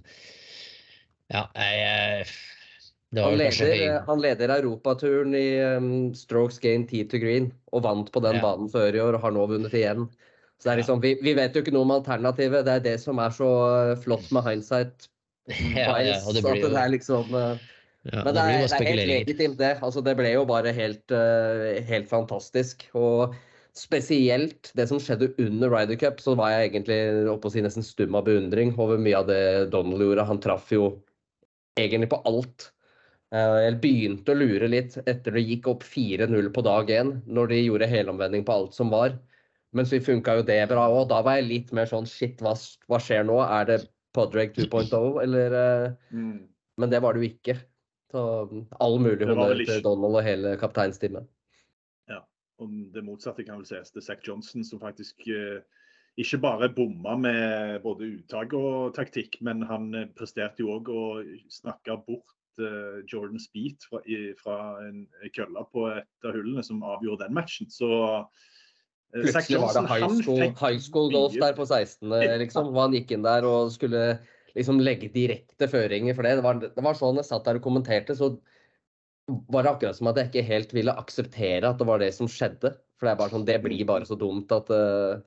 [1.31, 2.27] ja, jeg,
[3.19, 5.47] han leder, han leder europaturen i
[5.77, 8.45] um, strokes gain tee to green og vant på den Ja.
[8.45, 10.07] banen før i år og har nå vunnet igjen.
[10.61, 12.63] Så det er liksom, vi, vi vet jo ikke noe om alternativet.
[12.69, 15.09] Det er det som er så uh, flott med hindsight.
[15.75, 17.59] Ja, ja, og det blir jo det er liksom uh,
[18.07, 19.73] ja, Men det er, det er helt legitimt, det.
[19.83, 22.87] Altså, det ble jo bare helt, uh, helt fantastisk.
[22.95, 23.35] Og
[23.75, 27.01] spesielt det som skjedde under Ryder Cup, så var jeg egentlig
[27.33, 29.43] oppe å si nesten stum av beundring over mye av det
[29.75, 30.29] Donald gjorde.
[30.31, 30.93] Han traff jo
[31.81, 32.71] egentlig på alt.
[33.31, 37.53] Eh, Jeg begynte å lure litt etter det gikk opp 4-0 på dag én, når
[37.53, 39.15] de gjorde helomvending på alt som var.
[39.73, 41.09] Men så funka jo det bra òg.
[41.13, 42.57] Da var jeg litt mer sånn shit, hva,
[42.91, 43.39] hva skjer nå?
[43.47, 43.81] Er det
[44.17, 46.49] Podrake 2.0, eller eh, Mm.
[46.81, 47.55] Men det var det jo ikke.
[48.11, 48.21] Så
[48.81, 51.27] all mulig honnør til Donald og hele kapteinsteamet.
[52.61, 55.63] Og det motsatte kan vel sies til Zack Johnson, som faktisk eh,
[56.21, 61.05] ikke bare bomma med både uttak og taktikk, men han presterte jo òg å
[61.49, 62.35] snakke bort
[63.11, 64.03] Jordan Speed fra,
[64.41, 65.05] fra en
[65.37, 67.71] kølle på et av hullene som avgjorde den matchen.
[67.73, 72.07] Så eh, Plutselig var det high school, high school golf der på 16.,
[72.45, 72.71] liksom.
[72.71, 74.05] Hvor han gikk inn der og skulle
[74.57, 76.39] liksom legge direkte føringer for det.
[76.41, 78.35] Det var, det var sånn jeg satt der og kommenterte, så
[79.51, 82.31] var det akkurat som at jeg ikke helt ville akseptere at det var det som
[82.31, 82.75] skjedde.
[82.99, 85.21] For det er bare sånn, det blir bare så dumt at eh,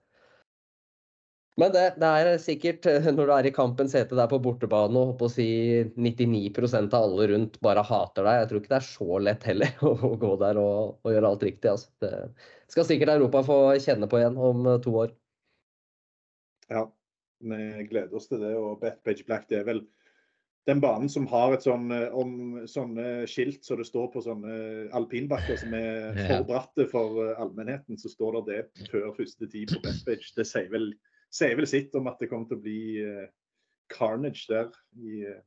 [1.61, 4.97] Men det, det er sikkert, eh, når du er i kampens hete der på bortebane
[4.97, 5.45] og på å si
[5.93, 9.83] 99% av alle rundt bare hater deg, jeg tror ikke det er så lett heller
[9.91, 11.75] å, gå der og, og gjøre alt riktig.
[11.75, 11.93] Altså.
[12.01, 15.13] Det skal sikkert Europa få kjenne på igjen om eh, to år.
[16.73, 16.87] Ja,
[17.43, 18.55] vi gleder oss til det.
[18.57, 19.85] Og Bethpage Black det er vel
[20.65, 24.89] den banen som har et sånn eh, om sånne skilt så det står på sånne
[24.97, 29.85] alpinbakker som er for bratte for allmennheten, så står det det før første tid på
[29.85, 30.33] Bethpage.
[30.33, 30.95] Det sier vel,
[31.33, 33.25] sier vel sitt om at det kommer til å bli uh,
[33.93, 34.69] carnage der
[35.01, 35.39] i uh,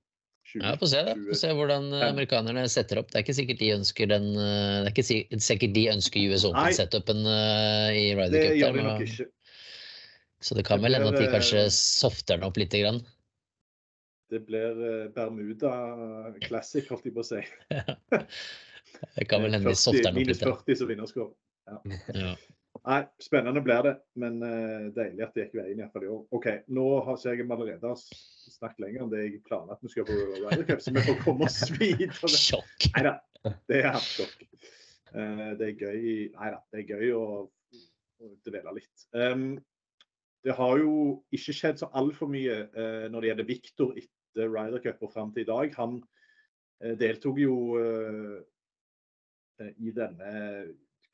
[0.46, 1.14] 20, Ja, få se det.
[1.27, 3.09] Få se hvordan eh, amerikanerne setter opp.
[3.11, 6.44] Det er ikke sikkert de ønsker den eh, Det er ikke sikkert de ønsker US
[6.46, 8.59] Open-setupen uh, i Ryder Det Cup.
[8.61, 9.27] gjør der, de men- nok ikke.
[10.46, 12.75] Så det kan Det vel hende at de kanskje eh, softer den opp litt.
[12.79, 13.01] grann.
[14.31, 15.72] Det blir eh, Bermuda
[16.44, 17.40] Classic, holdt jeg på å si.
[19.16, 20.44] Det kan vel hende de 40 softer den opp litt.
[20.44, 21.33] Minus 40 som vinnerscore.
[21.66, 22.35] Ja.
[22.87, 26.20] Nei, spennende blir det, men uh, deilig at det gikk veien iallfall i år.
[26.38, 30.07] OK, nå har ser jeg allerede snakket lenger om det jeg planla at vi skal
[30.07, 32.31] på Rydercup, så vi får komme oss videre.
[32.31, 32.87] Sjokk.
[32.94, 33.16] Nei da,
[33.72, 34.46] det er sjokk.
[35.11, 35.99] Uh, det er gøy
[36.37, 37.27] Nei da, det er gøy å,
[38.22, 39.09] å dvele litt.
[39.18, 39.49] Um,
[40.46, 40.94] det har jo
[41.35, 45.42] ikke skjedd så altfor mye uh, når det gjelder Victor etter Rydercup og fram til
[45.42, 45.75] i dag.
[45.81, 45.99] Han
[47.01, 47.55] deltok jo
[49.81, 50.33] i denne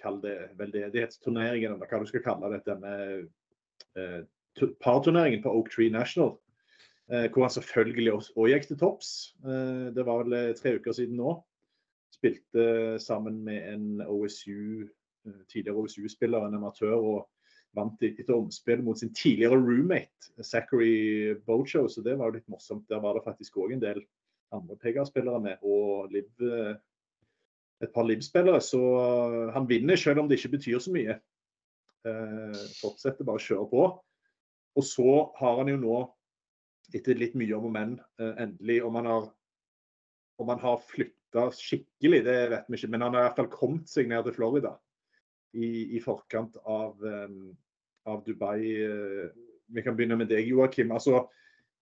[0.02, 2.94] kall det veldedighetsturneringen, eller hva du skal kalle det, denne
[3.96, 4.22] eh,
[4.82, 6.36] parturneringen på Oak Tree National.
[7.12, 9.12] Eh, hvor han selvfølgelig også, gikk til topps.
[9.44, 11.36] Eh, det var vel eh, tre uker siden nå.
[12.14, 14.88] Spilte sammen med en OSU,
[15.26, 17.28] eh, tidligere OSU-spiller, en amatør, og
[17.76, 21.86] vant etter omspill mot sin tidligere roommate, Zachary Bocho.
[21.88, 22.88] Så det var jo litt morsomt.
[22.88, 24.02] Der var det faktisk òg en del
[24.52, 26.74] andre PGA-spillere med, og Liv, eh,
[27.82, 28.62] et par Liv-spillere.
[28.64, 31.18] Så eh, han vinner selv om det ikke betyr så mye.
[32.08, 33.86] Eh, fortsetter bare å kjøre på.
[34.78, 36.00] Og så har han jo nå,
[36.92, 39.30] etter litt mye om og men, eh, endelig om han har
[40.42, 42.90] om han har flytta skikkelig, det vet vi ikke.
[42.90, 44.72] Men han har i hvert fall kommet seg ned til Florida
[45.54, 47.52] i, i forkant av, um,
[48.08, 48.58] av Dubai.
[48.82, 49.28] eh,
[49.72, 50.92] Vi kan begynne med deg, Joakim.
[50.92, 51.26] Altså,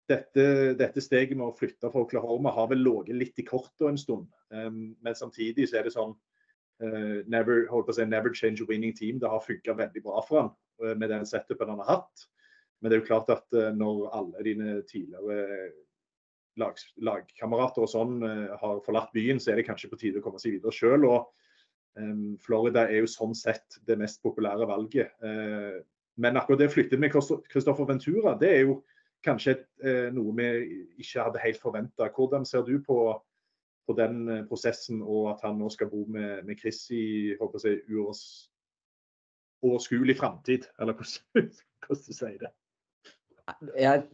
[0.08, 4.00] dette, dette steget med å flytte fra Oklahoma har vel ligget litt i kortet en
[4.00, 4.26] stund.
[4.54, 8.64] Em, men samtidig så er det sånn uh, never, holdt på å si, never change
[8.64, 9.20] a winning team.
[9.20, 10.52] Det har funka veldig bra for han
[10.84, 12.28] uh, med den setupen han har hatt.
[12.80, 15.72] Men det er jo klart at uh, når alle dine tidligere
[16.58, 18.16] lag, lagkamerater og sånn
[18.58, 21.04] har forlatt byen, så er det kanskje på tide å komme seg videre sjøl.
[21.98, 25.12] Em, Florida er jo sånn sett det mest populære valget.
[26.18, 28.80] Men akkurat det å flytte med Christoffer Ventura, det er jo
[29.22, 29.62] kanskje et,
[30.16, 30.48] noe vi
[30.98, 32.10] ikke hadde helt forventa.
[32.16, 32.98] Hvordan ser du på,
[33.88, 37.64] på den eh, prosessen, og at han nå skal bo med, med Chris i håper
[37.64, 38.22] jeg, uårs,
[39.64, 40.68] overskuelig framtid?
[40.78, 41.54] Eller hvordan,
[41.88, 42.52] du sier det.
[43.80, 44.04] Jeg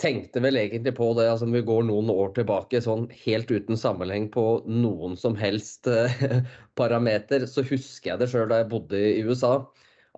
[0.00, 4.26] tenkte vel egentlig på det, altså vi går noen år tilbake, sånn helt uten sammenheng
[4.32, 6.42] på noen som helst eh,
[6.80, 9.60] parameter, så husker jeg det sjøl da jeg bodde i USA.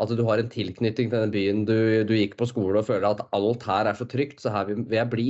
[0.00, 3.12] At du har en tilknytning til den byen du, du gikk på skole og føler
[3.12, 5.28] at alt her er så trygt, så her vil jeg bli.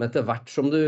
[0.00, 0.78] Men etter hvert som du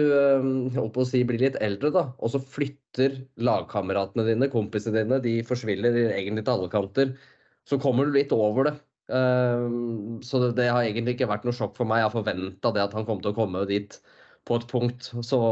[0.73, 5.35] på å si, blir litt eldre, da, og så flytter lagkameratene dine, kompisene dine, de
[5.45, 7.13] forsvinner egentlig til alle kanter,
[7.69, 8.75] så kommer du litt over det.
[9.13, 12.01] Uh, så det, har egentlig ikke vært noe sjokk for meg.
[12.01, 13.99] Jeg har forventa det at han kom til å komme dit
[14.49, 15.11] på et punkt.
[15.21, 15.43] Så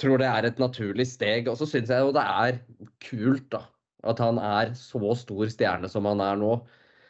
[0.00, 1.52] tror det er et naturlig steg.
[1.52, 2.62] Og så syns jeg jo det er
[3.04, 3.66] kult da,
[4.08, 6.56] at han er så stor stjerne som han er nå.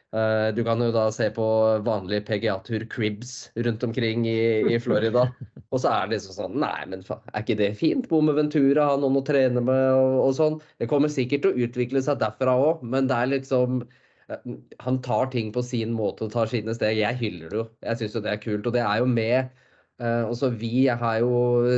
[0.08, 1.44] Uh, du kan jo da se på
[1.84, 5.26] vanlige PGA-tur cribs rundt omkring i, i Florida.
[5.72, 8.08] og så er det liksom sånn Nei, men faen, er ikke det fint?
[8.08, 10.58] Bo med Ventura, ha noen å trene med og, og, sånn.
[10.80, 15.00] Det kommer sikkert til å utvikle seg derfra òg, men det er liksom uh, Han
[15.04, 17.02] tar ting på sin måte og tar sine steg.
[17.02, 17.68] Jeg hyller det jo.
[17.84, 18.64] Jeg syns jo det er kult.
[18.64, 19.52] Og det er jo med
[20.00, 21.76] uh, Også vi har jo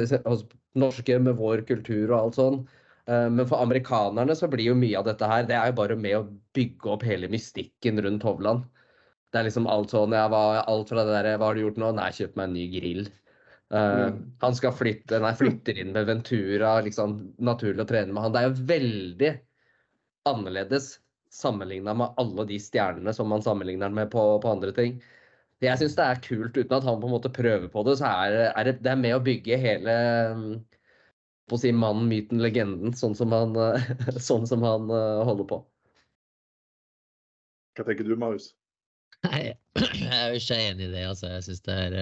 [0.78, 2.62] norske med vår kultur og alt sånn.
[3.10, 5.96] Eh, men for amerikanerne så blir jo mye av dette her Det er jo bare
[5.98, 8.66] med å bygge opp hele mystikken rundt Hovland.
[9.30, 11.80] Det er liksom alt sånn jeg var, Alt fra det derre Hva har du gjort
[11.82, 11.92] nå?
[11.96, 13.04] Nei, kjøpt meg en ny grill.
[13.70, 14.10] Uh,
[14.42, 16.80] han skal flytte Nei, flytter inn med Ventura.
[16.86, 18.34] liksom Naturlig å trene med han.
[18.34, 19.30] Det er jo veldig
[20.30, 20.92] annerledes
[21.30, 24.98] sammenligna med alle de stjernene som man sammenligner med på, på andre ting.
[25.62, 28.08] Jeg syns det er kult, uten at han på en måte prøver på det, så
[28.08, 29.94] er, er det, det er med å bygge hele
[31.50, 33.58] på å si mannen, myten, legenden, sånn som han,
[34.30, 35.60] sånn som han uh, holder på.
[37.78, 38.52] Hva tenker du, Marius?
[39.26, 41.06] Nei, jeg er jo ikke enig i det.
[41.10, 41.30] altså.
[41.34, 41.98] Jeg syns det er,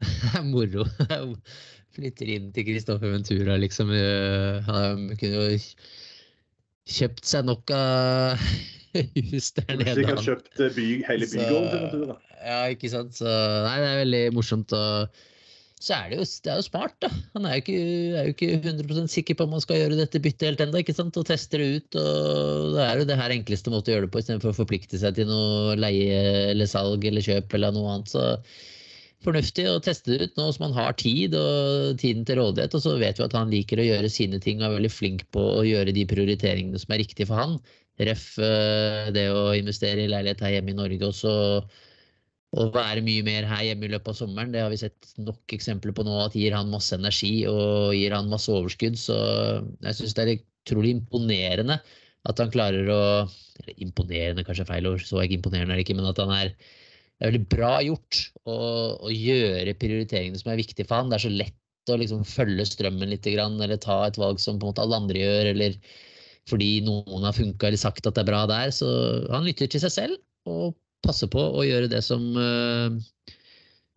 [0.38, 0.86] uh, moro.
[1.98, 3.92] Flytter inn til Kristoffer Ventura, liksom.
[3.92, 5.62] Uh, han kunne jo
[6.88, 8.44] kjøpt seg nok av
[8.96, 9.96] hus der nede.
[9.98, 12.20] Sikkert kjøpt by, hele bygården til Ventura.
[12.38, 13.18] Ja, ikke sant.
[13.18, 14.72] Så nei, det er veldig morsomt.
[14.72, 15.24] og
[15.78, 17.10] så er det jo, det er jo smart, da.
[17.36, 17.82] Han er jo, ikke,
[18.18, 21.28] er jo ikke 100% sikker på om han skal gjøre dette byttet helt ennå, og
[21.28, 22.00] tester det ut.
[22.00, 24.98] og Det er jo det her enkleste måte å gjøre det på, istedenfor å forplikte
[24.98, 28.12] seg til noe leie eller salg eller kjøp eller noe annet.
[28.16, 28.26] så
[29.26, 32.76] fornuftig å teste det ut nå som han har tid og tiden til rådighet.
[32.78, 35.26] Og så vet vi at han liker å gjøre sine ting og er veldig flink
[35.34, 37.58] på å gjøre de prioriteringene som er riktige for han.
[37.98, 41.32] Ref eh, det å investere i leilighet her hjemme i Norge også
[42.56, 44.52] å være mye mer her hjemme i løpet av sommeren.
[44.54, 48.14] Det har vi sett nok eksempler på nå, at gir han masse energi og gir
[48.16, 48.96] han masse overskudd.
[49.00, 49.16] Så
[49.84, 51.80] jeg syns det er utrolig imponerende
[52.28, 53.02] at han klarer å
[53.58, 56.52] eller Imponerende, kanskje feil ord, så ikke imponerende er det ikke, men at han er
[57.18, 58.56] det er veldig bra gjort å,
[59.02, 61.08] å gjøre prioriteringene som er viktige for han.
[61.10, 64.68] Det er så lett å liksom følge strømmen litt, eller ta et valg som på
[64.68, 65.74] en måte alle andre gjør, eller
[66.48, 68.70] fordi noen har funka eller sagt at det er bra der.
[68.70, 68.86] Så
[69.32, 73.34] han lytter til seg selv og passe på å gjøre det som, eh,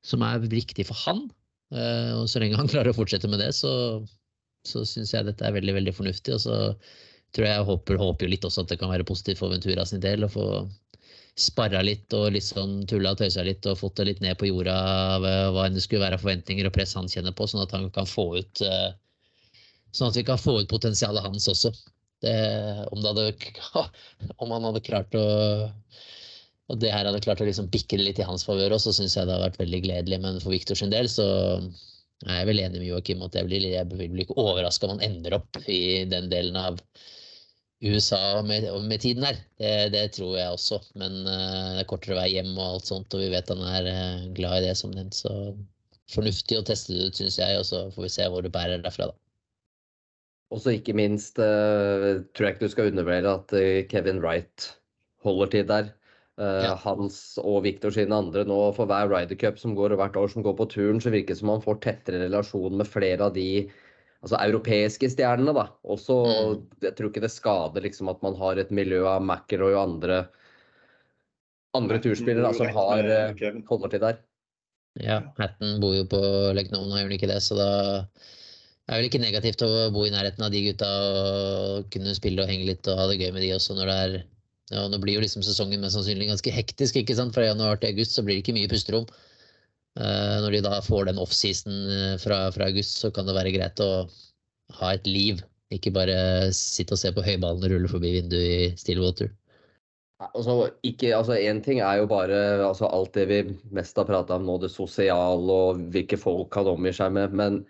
[0.05, 1.25] som er riktig for han.
[1.73, 3.73] Eh, og så lenge han klarer å fortsette med det, så,
[4.67, 6.37] så syns jeg dette er veldig veldig fornuftig.
[6.37, 6.59] Og så
[7.35, 10.27] tror jeg håper, håper litt også at det kan være positivt for Ventura sin del
[10.27, 10.47] å få
[11.39, 14.73] sparra litt og liksom tulla og tøysa litt og fått det litt ned på jorda
[15.15, 15.23] av
[15.55, 18.09] hva enn det skulle være forventninger og press han kjenner på, sånn at han kan
[18.09, 18.91] få ut eh,
[19.91, 21.71] Sånn at vi kan få ut potensialet hans også.
[22.23, 22.31] Det,
[22.95, 23.33] om, hadde,
[24.43, 25.25] om han hadde klart å
[26.71, 29.01] og det her hadde klart å liksom bikke det litt i hans favør også, så
[29.01, 30.19] syns jeg det har vært veldig gledelig.
[30.23, 31.25] Men for Viktor sin del så
[32.27, 35.03] er jeg vel enig med Joakim at jeg blir, jeg blir ikke overraska om han
[35.09, 36.79] ender opp i den delen av
[37.81, 39.39] USA med, med tiden her.
[39.59, 40.79] Det, det, tror jeg også.
[41.01, 43.89] Men uh, det er kortere vei hjem og alt sånt, og vi vet han er
[43.89, 45.17] uh, glad i det som nevnt.
[45.17, 45.33] Så
[46.13, 48.85] fornuftig å teste det ut, syns jeg, og så får vi se hvor det bærer
[48.85, 49.17] derfra, da.
[50.51, 54.69] Og så ikke minst uh, tror jeg ikke du skal undervurdere at Kevin Wright
[55.25, 55.91] holder til der.
[56.41, 56.73] Uh, ja.
[56.81, 60.41] Hans og Viktor sine andre nå for hver Ryder Cup som går hvert år som
[60.45, 63.67] går på turen, så virker det som han får tettere relasjon med flere av de
[63.67, 65.53] altså, europeiske stjernene.
[65.53, 65.67] da.
[65.85, 66.63] Også, mm.
[66.87, 70.19] Jeg tror ikke det skader liksom, at man har et miljø av McIlroy og andre,
[71.77, 74.21] andre turspillere som har uh, holder til der.
[74.99, 76.19] Ja, Hatton bor jo på
[76.57, 77.39] Legnona, gjør han ikke det?
[77.45, 77.69] Så da
[78.89, 82.49] er vel ikke negativt å bo i nærheten av de gutta og kunne spille og
[82.49, 84.21] henge litt og ha det gøy med de også når det er
[84.71, 86.97] ja, nå blir jo liksom sesongen mest sannsynlig ganske hektisk.
[86.99, 87.35] ikke sant?
[87.35, 89.07] Fra januar til august så blir det ikke mye pusterom.
[89.99, 93.51] Uh, når de da får den offseason uh, fra, fra august, så kan det være
[93.57, 93.91] greit å
[94.79, 95.43] ha et liv.
[95.75, 96.15] Ikke bare
[96.55, 99.31] sitte og se på høyballen rulle forbi vinduet i Stillwater.
[100.21, 103.41] Altså, ikke, altså, en ting er jo bare altså, alt det vi
[103.73, 107.35] mest har prata om nå, det sosiale og hvilke folk han omgir seg med.
[107.35, 107.63] Men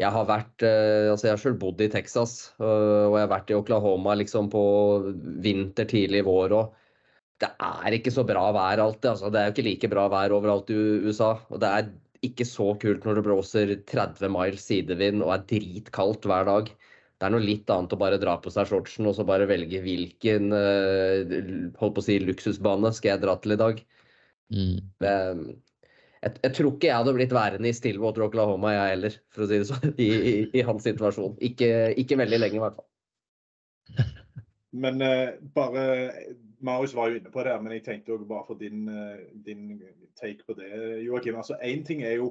[0.00, 3.32] jeg har vært eh, altså jeg har selv bodd i Texas, øh, og jeg har
[3.34, 4.62] vært i Oklahoma liksom på
[5.44, 6.76] vinter, tidlig vår òg.
[7.40, 9.10] Det er ikke så bra vær alltid.
[9.14, 11.30] altså Det er jo ikke like bra vær overalt i USA.
[11.48, 11.86] Og det er
[12.26, 16.68] ikke så kult når det blåser 30 miles sidevind og er dritkaldt hver dag.
[16.68, 19.80] Det er noe litt annet å bare dra på seg shortsen og så bare velge
[19.84, 21.34] hvilken øh,
[21.80, 23.82] holdt på å si, luksusbane skal jeg dra til i dag.
[24.52, 24.78] Mm.
[26.20, 29.48] Jeg, jeg, tror ikke jeg hadde blitt værende i Stillwater, Oklahoma, jeg heller, for å
[29.48, 31.38] si det sånn, i, i, i hans situasjon.
[31.50, 32.88] Ikke, ikke, veldig lenge, i hvert fall.
[34.84, 35.84] Men uh, bare
[36.62, 39.80] Marius var jo inne på det, men jeg tenkte også bare for din, uh, din
[40.20, 40.68] take på det,
[41.02, 41.40] Joakim.
[41.40, 42.28] Altså, Én ting er jo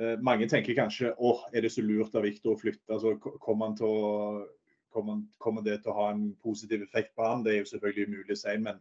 [0.00, 2.86] uh, Mange tenker kanskje åh, er det så lurt av Viktor å flytte?
[2.88, 4.46] altså Kommer han å
[4.90, 7.44] kommer, kommer det til å ha en positiv effekt på han?
[7.44, 8.80] Det er jo selvfølgelig umulig å si, men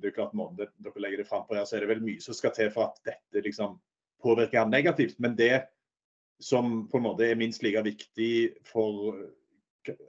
[0.00, 2.22] det er klart måten dere legger det fram på her, så er det vel mye
[2.22, 3.78] som skal til for at dette liksom
[4.22, 5.18] påvirker han negativt.
[5.22, 5.66] Men det
[6.42, 8.30] som på en måte er minst like viktig
[8.68, 9.16] for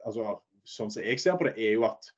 [0.06, 2.10] altså, Sånn som jeg ser på det, er jo at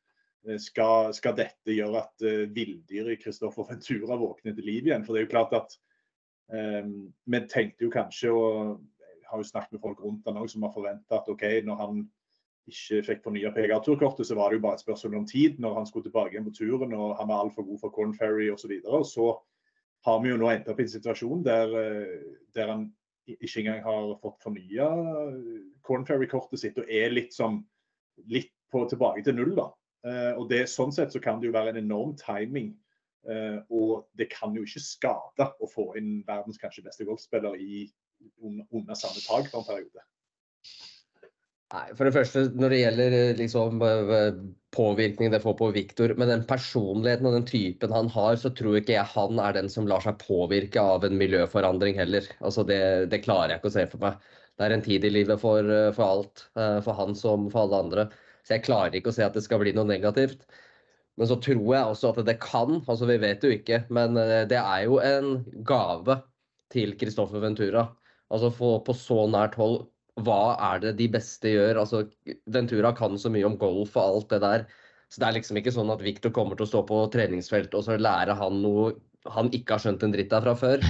[0.48, 5.04] eh, skal, skal dette gjøre at uh, villdyret Kristoffer Ventura våkner til liv igjen?
[5.06, 5.76] For det er jo klart at
[6.50, 6.96] um,
[7.30, 10.66] Vi tenkte jo kanskje, og jeg har jo snakket med folk rundt han òg, som
[10.66, 12.02] har forventa at OK, når han
[12.70, 15.90] ikke fikk fornya PGA-turkortet, så var det jo bare et spørsmål om tid når han
[15.90, 18.76] skulle tilbake igjen på turen og han var altfor god for Corn Ferry osv.
[18.86, 19.28] Så, så
[20.08, 22.16] har vi jo nå endt opp i en situasjon der, eh,
[22.56, 22.88] der han
[23.30, 24.88] ikke engang har fått fornya
[25.86, 27.62] Corn Ferry-kortet sitt og er litt, som,
[28.32, 29.56] litt på, tilbake til null.
[29.58, 29.70] da.
[30.08, 32.74] Eh, og det, Sånn sett så kan det jo være en enorm timing.
[33.30, 37.84] Eh, og det kan jo ikke skade å få inn verdens kanskje beste golfspiller i,
[38.40, 40.06] under, under samme tak for en periode.
[41.70, 44.38] Nei, For det første, når det gjelder eh, liksom, eh,
[44.74, 48.80] påvirkning det får på Viktor, med den personligheten og den typen han har, så tror
[48.80, 52.26] ikke jeg han er den som lar seg påvirke av en miljøforandring heller.
[52.42, 52.80] Altså det,
[53.12, 54.26] det klarer jeg ikke å se for meg.
[54.58, 56.48] Det er en tid i livet for, eh, for, alt,
[56.88, 58.08] for han som for alle andre.
[58.42, 60.42] Så jeg klarer ikke å se at det skal bli noe negativt.
[61.22, 64.16] Men så tror jeg også at det kan, altså vi vet jo ikke, men
[64.50, 66.18] det er jo en gave
[66.74, 67.90] til Kristoffer Ventura.
[68.34, 69.84] Altså på så nært hold
[70.26, 71.82] hva er det de beste gjør?
[71.82, 72.04] Altså,
[72.52, 74.66] Ventura kan så mye om golf og alt det der.
[75.10, 77.86] Så det er liksom ikke sånn at Victor kommer til å stå på treningsfeltet og
[77.88, 78.92] så lærer han noe
[79.28, 80.86] han ikke har skjønt en dritt av fra før.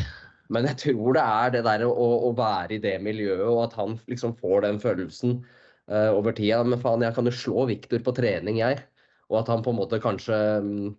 [0.54, 1.94] Men jeg tror det er det der å,
[2.30, 5.40] å være i det miljøet, og at han liksom får den følelsen
[5.92, 6.62] uh, over tida.
[6.66, 8.82] Men faen, jeg kan jo slå Victor på trening, jeg.
[9.30, 10.96] Og at han på en måte kanskje um,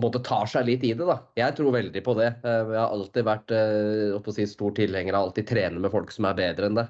[0.00, 1.06] måte tar seg litt i det.
[1.06, 1.20] da.
[1.38, 2.32] Jeg tror veldig på det.
[2.42, 6.38] Jeg har alltid vært uh, si, stor tilhenger av alltid trene med folk som er
[6.38, 6.88] bedre enn det.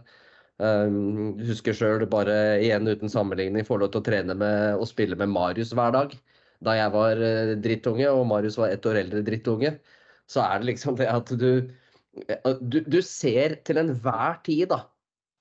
[0.61, 5.17] Jeg husker sjøl bare igjen uten sammenligning få lov til å trene med og spille
[5.17, 6.13] med Marius hver dag.
[6.61, 7.23] Da jeg var
[7.65, 9.71] drittunge og Marius var ett år eldre drittunge,
[10.29, 11.65] så er det liksom det at du,
[12.61, 14.83] du, du ser til enhver tid da,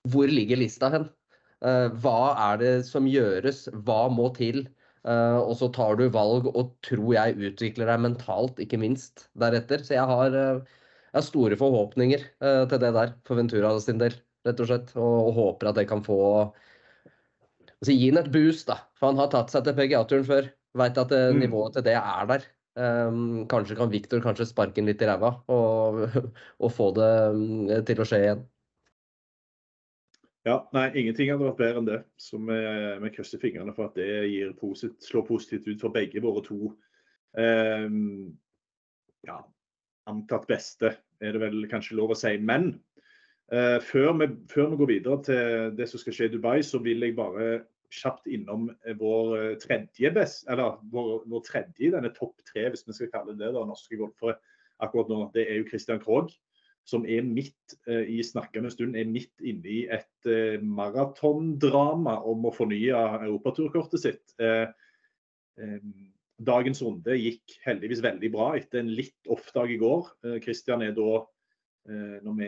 [0.07, 1.09] hvor ligger lista hen.
[1.99, 2.19] Hva
[2.53, 3.65] er det som gjøres?
[3.83, 4.69] Hva må til?
[5.07, 9.83] Uh, og så tar du valg og tror jeg utvikler deg mentalt, ikke minst, deretter.
[9.85, 14.01] Så jeg har, uh, jeg har store forhåpninger uh, til det der for Ventura sin
[14.01, 14.93] del, rett og slett.
[14.97, 16.19] Og, og håper at det kan få
[17.79, 18.81] altså, Gi ham et boost, da.
[18.99, 20.51] For han har tatt seg til PGA-turen før.
[20.79, 21.39] Veit at mm.
[21.41, 22.47] nivået til det er der.
[22.79, 25.97] Um, kanskje kan Viktor kanskje sparke ham litt i ræva og,
[26.63, 28.43] og få det um, til å skje igjen.
[30.47, 31.99] Ja, nei, Ingenting hadde vært bedre enn det.
[32.21, 32.57] Så vi,
[33.03, 36.73] vi krysser fingrene for at det posit, slår positivt ut for begge våre to
[37.39, 37.87] eh,
[39.27, 39.39] ja,
[40.09, 42.37] antatt beste, er det vel kanskje lov å si.
[42.39, 42.71] Men
[43.51, 46.79] eh, før, vi, før, vi, går videre til det som skal skje i Dubai, så
[46.83, 47.51] vil jeg bare
[47.91, 48.67] kjapt innom
[48.99, 53.33] vår tredje best, eller vår, vår tredje i denne topp tre, hvis vi skal kalle
[53.33, 54.37] det det, norske golfere
[54.79, 55.23] akkurat nå.
[55.33, 56.31] Det er jo Christian Krogh
[56.87, 62.47] som er midt eh, i snakkende stund er midt inne i et eh, maratondrama om
[62.49, 64.35] å fornye europaturkortet sitt.
[64.41, 64.69] Eh,
[66.39, 70.07] dagens runde gikk heldigvis veldig bra etter en litt off-dag i går.
[70.39, 71.17] Kristian er da,
[72.23, 72.47] når vi,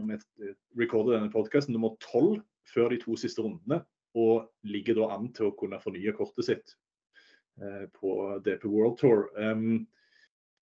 [0.00, 2.40] når vi recorder denne podkasten, nummer tolv
[2.72, 3.82] før de to siste rundene.
[4.16, 6.72] Og ligger da an til å kunne fornye kortet sitt
[8.00, 8.16] på
[8.48, 9.28] DP World Tour.
[9.36, 9.84] Um,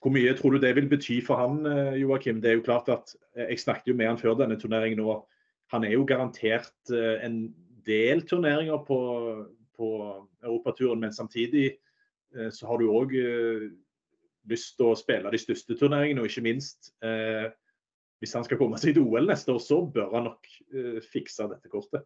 [0.00, 2.40] hvor mye tror du det vil bety for han, eh, Joakim?
[2.40, 5.00] Det er jo klart at eh, Jeg snakket jo med han før denne turneringen.
[5.00, 5.26] og
[5.72, 7.54] Han er jo garantert eh, en
[7.86, 9.00] del turneringer på,
[9.76, 9.88] på
[10.44, 11.76] europaturen, men samtidig
[12.30, 13.10] så har du òg
[14.46, 16.22] lyst til å spille de største turneringene.
[16.22, 16.92] Og ikke minst,
[18.22, 20.46] hvis han skal komme seg til OL neste år, så bør han nok
[21.10, 22.04] fikse dette kortet.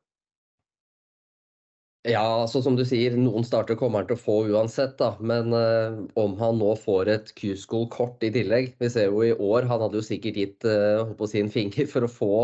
[2.04, 5.14] Ja, så som du sier, noen starter kommer han til å få uansett, da.
[5.24, 9.64] Men uh, om han nå får et Q-school-kort i tillegg Vi ser jo i år,
[9.70, 12.34] han hadde jo sikkert gitt uh, på sin finger for å få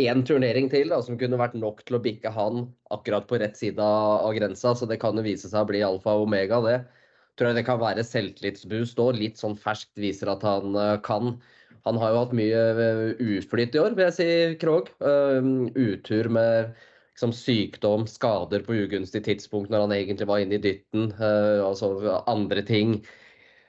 [0.00, 3.58] én turnering til da, som kunne vært nok til å bikke han akkurat på rett
[3.58, 4.76] side av grensa.
[4.78, 6.78] Så det kan jo vise seg å bli alfa og omega, det.
[7.34, 9.18] Tror jeg det kan være selvtillitsboost òg.
[9.18, 11.34] Litt sånn ferskt viser at han uh, kan.
[11.82, 12.62] Han har jo hatt mye
[13.18, 14.30] uflyt i år, vil jeg si,
[14.62, 14.94] Krog.
[15.74, 16.78] utur med
[17.14, 21.10] liksom sykdom, skader på ugunstig tidspunkt når han egentlig var inne i dytten.
[21.20, 21.94] Uh, altså
[22.30, 23.00] andre ting.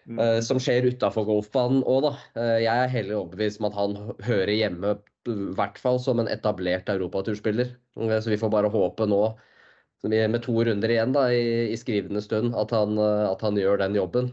[0.10, 0.20] Mm.
[0.20, 2.12] eh, som skjer utafor golfbanen òg, da.
[2.42, 4.96] Eh, jeg er heller overbevist om at han hører hjemme,
[5.30, 7.76] i hvert fall som en etablert europaturspiller.
[8.00, 9.22] Eh, så vi får bare håpe nå,
[10.02, 13.84] med to runder igjen da, i, i skrivende stund, at han, eh, at han gjør
[13.84, 14.32] den jobben.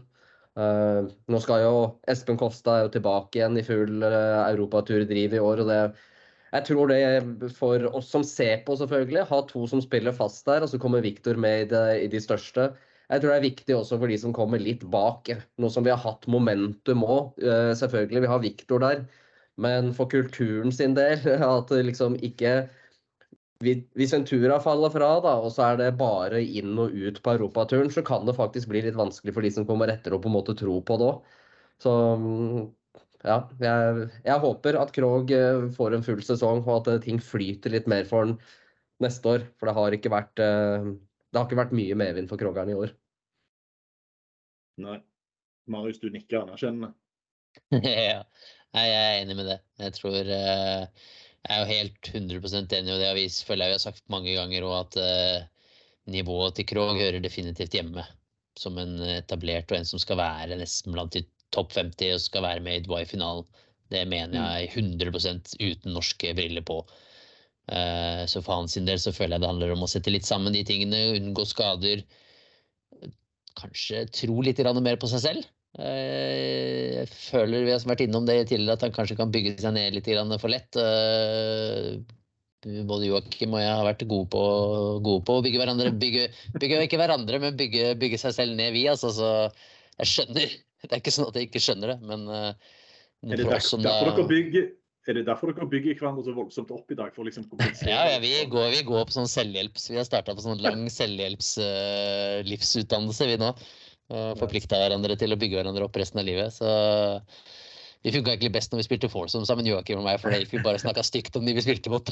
[0.59, 1.75] Uh, nå skal jo
[2.09, 5.61] Espen er jo tilbake igjen i full uh, europaturdriv i år.
[5.61, 5.77] og det
[6.53, 10.65] jeg tror det for oss som ser på, selvfølgelig, ha to som spiller fast der,
[10.65, 12.71] og så kommer Viktor med i, det, i de største.
[13.09, 15.93] Jeg tror det er viktig også for de som kommer litt bak, nå som vi
[15.93, 17.39] har hatt momentum òg.
[17.77, 19.05] Selvfølgelig, vi har Viktor der,
[19.61, 21.21] men for kulturen sin del,
[21.53, 22.59] at liksom ikke
[23.59, 27.33] vi- Hvis Ventura faller fra, da, og så er det bare inn og ut på
[27.35, 30.29] europaturen, så kan det faktisk bli litt vanskelig for de som kommer etter å på
[30.31, 31.33] en måte tro på det òg.
[31.83, 31.91] Så
[32.21, 32.69] mm,
[33.27, 37.19] ja, jeg, jeg håper at Krog eh, får en full sesong, og at eh, ting
[37.23, 38.37] flyter litt mer for han
[39.03, 39.45] neste år.
[39.59, 40.87] For det har ikke vært, eh,
[41.27, 42.93] det har ikke vært mye medvind for Krogeren i år.
[44.85, 44.99] Nei.
[45.69, 46.93] Marius, du nikker anerkjennende.
[47.75, 48.23] ja,
[48.77, 49.59] jeg er enig med det.
[49.81, 53.09] Jeg tror Jeg er jo helt 100% enig i det.
[53.09, 54.97] jeg Vi føler jeg vi har sagt mange ganger òg at
[56.09, 58.07] nivået til Krog hører definitivt hjemme.
[58.57, 61.21] Som en etablert og en som skal være nesten blant de
[61.55, 63.45] topp 50 og skal være med i Dubai-finalen.
[63.89, 66.83] Det mener jeg 100% uten norske briller på.
[67.69, 70.53] Eh, Så for hans del så føler jeg det handler om å sette litt sammen
[70.53, 72.03] de tingene, unngå skader.
[73.59, 75.49] Kanskje tro litt mer på seg selv.
[75.77, 79.73] Eh, Jeg føler vi har vært innom det tidligere at han kanskje kan bygge seg
[79.73, 80.75] ned litt for lett.
[80.75, 81.99] Eh,
[82.59, 84.39] Både Joakim og jeg har vært gode på,
[84.99, 85.93] gode på å bygge hverandre.
[85.95, 86.25] Bygge,
[86.59, 88.83] bygge ikke hverandre, men bygge, bygge seg selv ned, vi.
[88.91, 89.29] Altså, så
[90.01, 90.57] jeg skjønner.
[90.83, 92.51] Det er ikke sånn at jeg ikke skjønner det, men uh,
[93.27, 94.63] Er det der, som derfor dere bygger,
[95.09, 97.09] er det derfor dere bygger hverandre så voldsomt opp i dag?
[97.15, 97.89] For å liksom kompensere?
[97.93, 99.83] Ja, ja vi, går, vi går på sånn selvhjelps...
[99.91, 103.49] Vi har starta på sånn lang selvhjelpslivsutdannelse, uh, vi nå.
[104.09, 106.49] Og forplikta hverandre til å bygge hverandre opp resten av livet.
[106.55, 106.65] Så
[108.05, 110.53] vi funka egentlig best når vi spilte foursome sammen, Joakim og meg, for da gikk
[110.53, 112.11] vi bare snakka stygt om de vi spilte mot.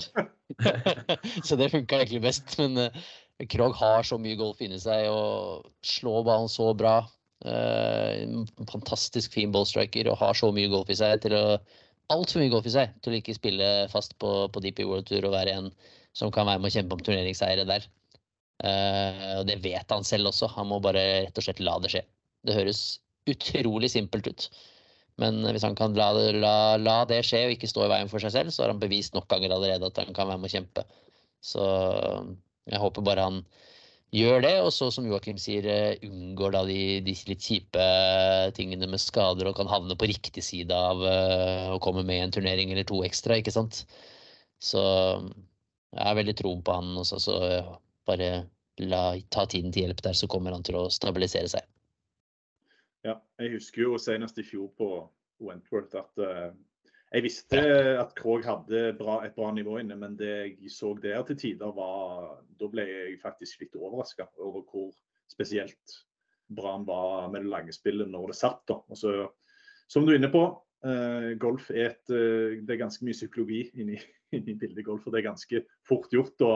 [1.47, 2.57] så det funka egentlig best.
[2.59, 3.05] Men eh,
[3.53, 6.97] Krog har så mye golf inni seg og slår ballen så bra.
[7.45, 11.43] Eh, en fantastisk fin ballstriker og har så mye golf i seg til å
[12.13, 15.27] altfor mye golf i seg til å ikke spille fast på, på DP World Tour
[15.27, 15.69] og være en
[16.17, 17.85] som kan være med å kjempe om turneringsseire der.
[18.57, 20.49] Uh, og det vet han selv også.
[20.55, 22.01] Han må bare rett og slett la det skje.
[22.47, 22.81] Det høres
[23.29, 24.47] utrolig simpelt ut.
[25.21, 28.23] Men hvis han kan la, la, la det skje og ikke stå i veien for
[28.23, 30.55] seg selv, så har han bevist nok ganger allerede at han kan være med å
[30.55, 30.85] kjempe.
[31.45, 31.63] Så
[32.65, 33.39] jeg håper bare han
[34.15, 37.87] gjør det, og så som Joakim sier, eh, unngår da de, de litt kjipe
[38.57, 42.35] tingene med skader og kan havne på riktig side av eh, å komme med en
[42.37, 43.83] turnering eller to ekstra, ikke sant.
[44.63, 47.73] Så jeg har veldig tro på han også, så eh,
[48.07, 48.31] bare
[48.83, 49.03] la,
[49.33, 51.67] ta tiden til hjelp der, så kommer han til å stabilisere seg.
[53.05, 54.89] Ja, jeg husker jo senest i fjor på
[55.43, 56.49] Wentworth at eh,
[57.07, 57.61] jeg visste
[58.01, 61.71] at Krog hadde bra, et bra nivå inne, men det jeg så der til tider
[61.75, 64.91] var Da ble jeg faktisk litt overraska over hvor
[65.31, 65.95] spesielt
[66.51, 68.63] bra han var med det lange spillet når det satt.
[68.67, 68.81] da.
[68.83, 69.13] Og så,
[69.87, 70.43] som du er inne på,
[70.83, 73.99] eh, golf er et eh, Det er ganske mye psykologi inni,
[74.35, 76.53] inni bildet golf, og det er ganske fort gjort å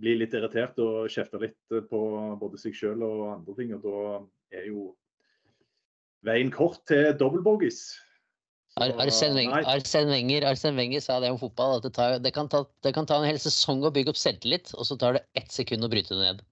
[0.00, 2.00] bli litt irritert og kjefte litt på
[2.40, 3.74] både seg sjøl og andre ting.
[3.76, 4.92] og Da er jo
[6.24, 7.90] veien kort til dobbeltbogies.
[8.78, 12.30] Ar- Arsen Wenger, Arsen, Wenger, Arsen Wenger sa det om fotball, at det, tar, det,
[12.32, 15.18] kan ta, det kan ta en hel sesong å bygge opp selvtillit, og så tar
[15.18, 16.44] det ett sekund å bryte det ned.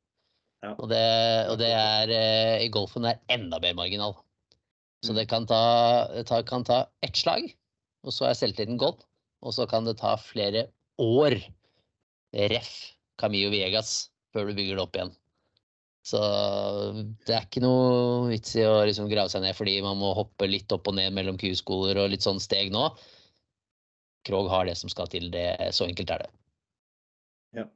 [0.66, 0.72] Ja.
[0.74, 1.04] Og, det,
[1.52, 4.16] og det er eh, i golfen er enda mer marginal.
[5.06, 5.16] Så Mm.
[5.20, 5.60] det kan ta,
[6.26, 7.44] ta, kan ta ett slag,
[8.02, 9.04] og så er selvtilliten gått.
[9.46, 10.64] Og så kan det ta flere
[10.98, 11.36] år,
[12.34, 12.72] ref.
[13.18, 15.12] Camillo Viegas, før du bygger det opp igjen.
[16.08, 16.18] Så
[17.26, 20.48] det er ikke noe vits i å liksom grave seg ned fordi man må hoppe
[20.48, 22.86] litt opp og ned mellom kuskoler og litt sånn steg nå.
[24.28, 25.28] Krog har det som skal til.
[25.32, 26.30] Det, så enkelt er det.
[27.60, 27.66] Ja.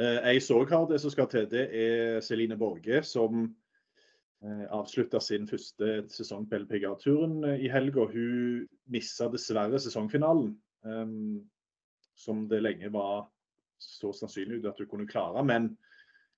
[0.00, 1.46] Jeg så har det som skal til.
[1.50, 8.06] Det er Celine Borge som eh, avslutta sin første sesong på LPGA-turen i helga.
[8.10, 10.54] Hun missa dessverre sesongfinalen,
[10.86, 11.14] eh,
[12.18, 13.28] som det lenge var
[13.80, 15.42] så sannsynlig at hun kunne klare.
[15.46, 15.72] Men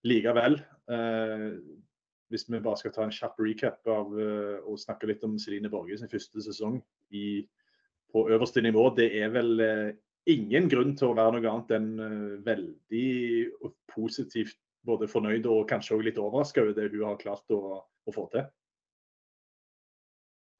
[0.07, 0.82] likevel, eh,
[2.33, 5.71] hvis vi bare skal ta en kjapp recap av eh, og snakke litt om Celine
[5.73, 6.81] Borge sin første sesong
[7.13, 7.43] i,
[8.13, 9.93] på øverste nivå, det er vel eh,
[10.33, 13.07] ingen grunn til å være noe annet enn eh, veldig
[13.93, 18.15] positivt både fornøyd og kanskje òg litt overraska over det hun har klart å, å
[18.15, 18.49] få til.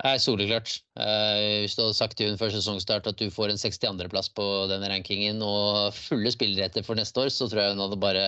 [0.03, 0.81] Nei, soleklart.
[0.99, 4.47] Eh, hvis du hadde sagt til hun før sesongstart at du får en 62.-plass på
[4.71, 8.25] denne rankingen og fulle spilleretter for neste år, så tror jeg hun hadde bare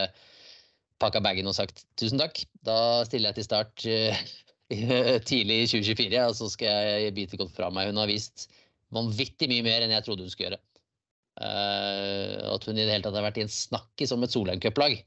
[1.02, 2.42] pakka bagen og sagt tusen takk.
[2.66, 4.20] Da stiller jeg til start uh,
[5.30, 7.90] tidlig i 2024, og så skal jeg bite godt fra meg.
[7.90, 8.48] Hun har vist
[8.94, 10.62] vanvittig mye mer enn jeg trodde hun skulle gjøre.
[11.34, 14.62] Uh, at hun i det hele tatt har vært i en snakkis om et Solheim
[14.62, 15.00] Cup-lag.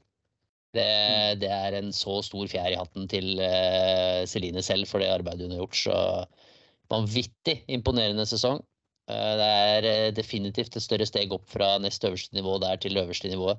[0.76, 1.38] Det, mm.
[1.40, 5.48] det, er en så stor fjær i hatten til uh, Celine selv for det arbeidet
[5.48, 5.78] hun har gjort.
[5.80, 8.60] Så vanvittig imponerende sesong.
[9.08, 13.56] Det er definitivt et større steg opp fra nest øverste nivå der til øverste nivået.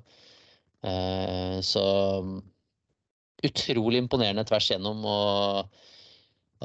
[0.80, 1.82] Så
[3.44, 5.02] utrolig imponerende tvers gjennom.
[5.04, 5.80] og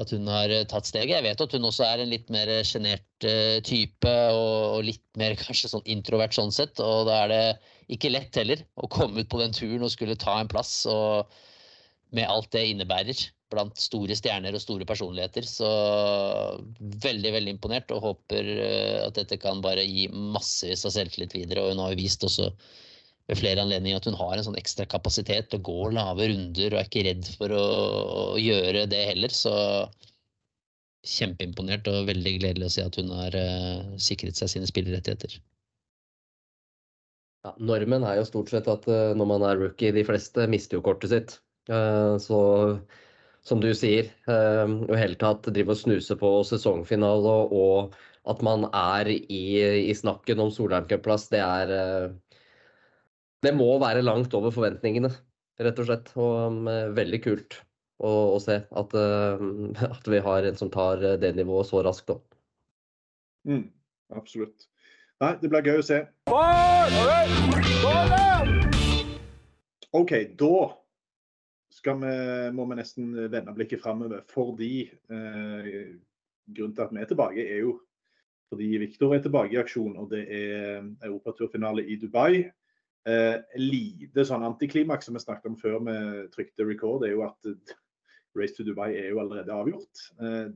[0.00, 1.14] at hun har eh, tatt steget.
[1.14, 5.36] Jeg vet at hun også er en litt mer sjenert uh, type og, litt mer
[5.40, 6.80] kanskje sånn introvert sånn sett.
[6.84, 7.44] Og da er det
[7.96, 10.82] ikke lett heller å komme ut på den turen og skulle ta en plass.
[10.90, 11.32] Og
[12.16, 15.46] med alt det innebærer blant store stjerner og store personligheter.
[15.48, 15.68] Så
[16.76, 18.50] veldig, veldig imponert og håper
[19.06, 21.62] at dette kan bare gi massevis av selvtillit videre.
[21.62, 22.50] Og hun har jo vist også
[23.26, 26.74] ved flere anledninger at hun har en sånn ekstra kapasitet til å gå lave runder
[26.74, 27.64] og er ikke redd for å,
[28.38, 29.34] gjøre det heller.
[29.34, 29.54] Så
[31.06, 35.38] kjempeimponert og veldig gledelig å se at hun har uh, sikret seg sine spillerettigheter.
[37.46, 40.78] Ja, normen er jo stort sett at uh, når man er rookie, de fleste mister
[40.78, 41.36] jo kortet sitt.
[41.70, 42.40] Uh, så
[43.46, 48.64] som du sier, i hele tatt drive og snuse på sesongfinale og, og at man
[48.74, 49.44] er i,
[49.86, 51.70] i snakken om Solheim Cup-plass, det er
[53.46, 55.10] det må være langt over forventningene,
[55.62, 56.12] rett og slett.
[56.18, 57.60] Og um, veldig kult
[58.02, 62.12] å, å se at, uh, at, vi har en som tar det nivået så raskt
[62.14, 62.26] opp.
[63.46, 63.68] Mm,
[64.18, 64.66] absolutt.
[65.22, 66.02] Nei, det blir gøy å se.
[69.96, 70.56] OK, da
[71.72, 72.12] skal vi,
[72.56, 74.26] må vi nesten vende blikket framover.
[74.28, 75.70] Fordi eh,
[76.52, 77.78] grunnen til at vi er tilbake, er jo
[78.52, 79.96] fordi Viktor er tilbake i aksjon.
[79.96, 82.44] Og det er europaturfinale i Dubai.
[83.06, 85.96] Eh, lite sånn antiklimaks som vi snakket om før vi
[86.34, 87.74] trykte record, er jo at eh,
[88.36, 90.08] Race to Dubai er jo allerede avgjort.
[90.20, 90.48] Eh,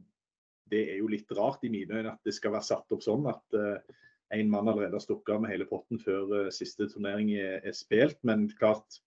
[0.70, 3.28] det er jo litt rart i mine øyne at det skal være satt opp sånn
[3.30, 3.94] at eh,
[4.38, 7.74] en mann allerede har stukket av med hele potten før eh, siste turnering er, er,
[7.76, 8.18] spilt.
[8.26, 9.00] Men klart,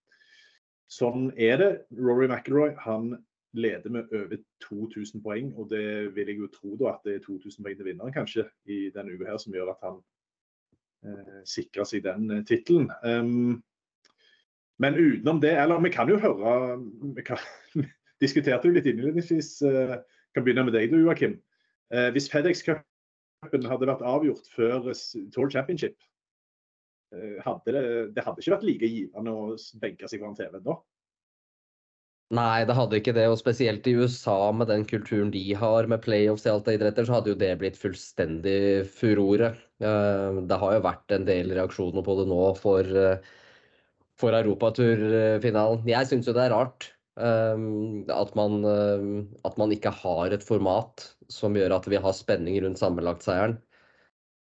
[0.92, 1.72] sånn er det.
[2.00, 3.14] Rory McIlroy han
[3.54, 7.26] leder med over 2000 poeng, og det vil jeg jo tro da at det er
[7.28, 10.00] 2000 poeng til vinneren kanskje i denne uka her som gjør at han
[11.48, 12.90] sikre seg den eh, tittelen.
[13.04, 13.62] Um,
[14.82, 16.78] men utenom det, eller vi kan jo høre
[17.16, 17.42] Vi, kan,
[18.24, 19.56] diskuterte jo litt innledningsvis.
[19.62, 20.00] Uh,
[20.34, 21.38] kan begynne med deg, Joakim.
[22.16, 24.88] Hvis FedEx-cupen hadde vært avgjort før
[25.36, 25.94] Tour Championship,
[27.46, 27.84] hadde det,
[28.16, 29.52] det hadde ikke vært like givende å
[29.84, 30.74] benke seg foran TV-en da?
[32.34, 33.28] Nei, det hadde ikke det.
[33.30, 37.06] Og spesielt i USA, med den kulturen de har med playoffs i alt av idretter,
[37.06, 39.52] så hadde jo det blitt fullstendig furore.
[39.84, 43.36] Eh, det har jo vært en del reaksjoner på det nå for, eh,
[44.18, 45.86] for europaturfinalen.
[45.94, 46.90] Jeg syns jo det er rart
[47.22, 47.68] eh,
[48.18, 48.58] at man,
[49.46, 53.60] at man ikke har et format som gjør at vi har spenning rundt sammenlagtseieren.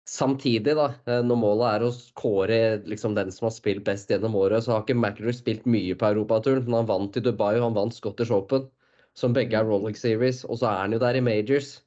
[0.10, 2.60] Samtidig, da, eh, når målet er å kåre
[2.92, 6.10] liksom, den som har spilt best gjennom året, så har ikke McIlroy spilt mye på
[6.12, 6.66] europaturen.
[6.68, 8.68] Men han vant i Dubai og han vant Scottish Open,
[9.16, 10.44] som begge er Rolex Series.
[10.50, 11.78] Og så er han jo der i majors.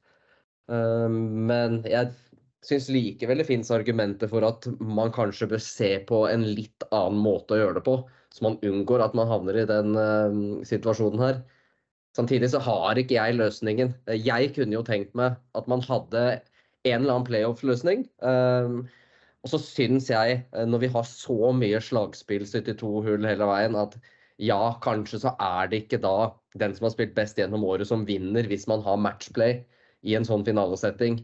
[0.67, 2.09] Um, men jeg
[2.65, 7.21] syns likevel det finnes argumenter for at man kanskje bør se på en litt annen
[7.21, 8.01] måte å gjøre det på,
[8.33, 11.39] så man unngår at man havner i den uh, situasjonen her.
[12.17, 13.93] Samtidig så har ikke jeg løsningen.
[14.09, 16.23] Jeg kunne jo tenkt meg at man hadde
[16.91, 18.07] en eller annen playoff-løsning.
[18.23, 18.85] Um,
[19.45, 23.77] og så syns jeg, eh, når vi har så mye slagspill, 72 hull hele veien,
[23.79, 23.95] at
[24.43, 28.05] ja, kanskje så er det ikke da den som har spilt best gjennom året, som
[28.05, 29.61] vinner hvis man har matchplay
[30.05, 31.21] i en sånn finalesetting.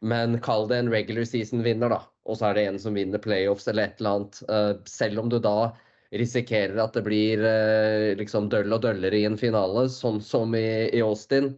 [0.00, 2.00] Men kall det en regular season-vinner, da.
[2.24, 4.40] Og så er det en som vinner playoffs eller et eller annet.
[4.48, 5.72] Uh, selv om du da
[6.16, 11.02] risikerer at det blir uh, liksom døll og døllere i en finale, sånn som i
[11.04, 11.52] Austin.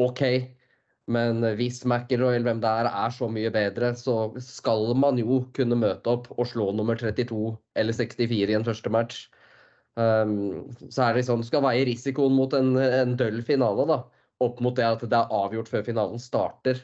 [0.00, 0.24] OK,
[1.10, 5.40] men hvis McIlroy eller hvem det er, er så mye bedre, så skal man jo
[5.56, 9.24] kunne møte opp og slå nummer 32 eller 64 i en første match.
[9.98, 13.98] Um, så er det sånn, skal veie risikoen mot en, en døll finale da,
[14.40, 16.80] opp mot det at det er avgjort før finalen starter.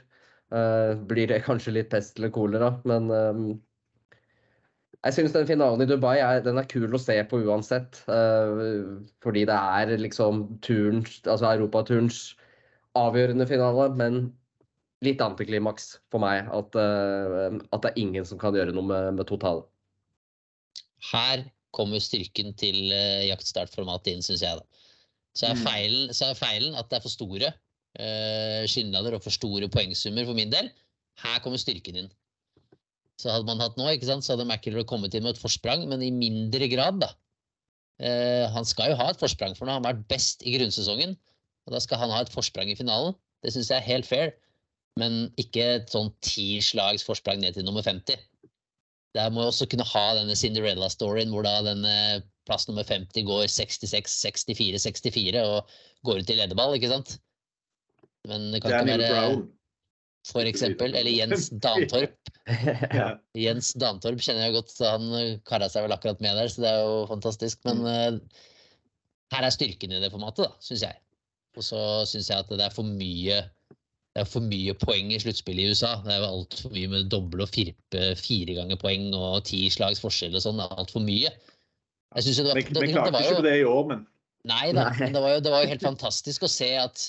[0.52, 3.48] Uh, blir det kanskje litt pest eller kolera, men um,
[5.06, 8.02] jeg syns den finalen i Dubai er, den er kul å se på uansett.
[8.10, 12.22] Uh, fordi det er liksom turens, altså europaturens
[13.06, 14.20] avgjørende finale, men
[15.06, 16.48] litt antiklimaks for meg.
[16.54, 19.66] At, uh, at, det er ingen som kan gjøre noe med, med totalen.
[21.12, 21.46] Her
[21.76, 24.58] kommer styrken til uh, jaktstartformatet inn, syns jeg.
[24.58, 24.84] da.
[25.38, 25.64] Så er, mm.
[25.66, 30.26] feilen, så er feilen at det er for store uh, skillnader og for store poengsummer
[30.26, 30.72] for min del.
[31.22, 32.10] Her kommer styrken inn.
[33.18, 35.82] Så hadde man hatt nå, ikke sant, så hadde McIlroy kommet inn med et forsprang,
[35.90, 37.12] men i mindre grad, da.
[37.98, 41.16] Uh, han skal jo ha et forsprang, for nå har han vært best i grunnsesongen.
[41.68, 43.12] Og da skal han ha et forsprang i finalen.
[43.44, 44.32] Det syns jeg er helt fair.
[44.98, 48.16] Men ikke et sånn ti slags forsprang ned til nummer 50.
[49.16, 51.94] Der må jeg også kunne ha denne Cinderella-storyen hvor da denne
[52.48, 57.18] plass nummer 50 går 66, 64, 64 og går ut i lederball, ikke sant?
[58.28, 59.42] Men det kan Daniel ikke være Brown.
[60.32, 60.96] for eksempel.
[60.96, 62.32] Eller Jens Dantorp.
[62.96, 63.10] Ja.
[63.36, 65.10] Jens Dantorp kjenner jeg godt, han
[65.48, 67.60] kara seg vel akkurat med der, så det er jo fantastisk.
[67.68, 68.40] Men eh,
[69.36, 71.00] her er styrken i det formatet, da, syns jeg.
[71.56, 71.80] Og så
[72.10, 73.40] syns jeg at det er for mye
[74.16, 75.92] det er for mye poeng i sluttspillet i USA.
[76.02, 80.02] Det er jo altfor mye med doble og firpe, fire ganger poeng og ti slags
[80.02, 80.58] forskjell og sånn.
[80.58, 81.30] Det er altfor mye.
[82.16, 83.84] Jeg synes jo det var, Vi, det, klarte det var ikke på det i år,
[83.92, 84.06] men
[84.48, 87.04] Nei da, men det var, jo, det var jo helt fantastisk å se at,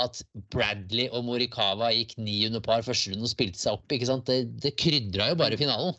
[0.00, 0.20] at
[0.52, 3.86] Bradley og Morikawa gikk ni under par første runde og spilte seg opp.
[3.94, 4.28] ikke sant?
[4.28, 5.96] Det, det krydra jo bare finalen.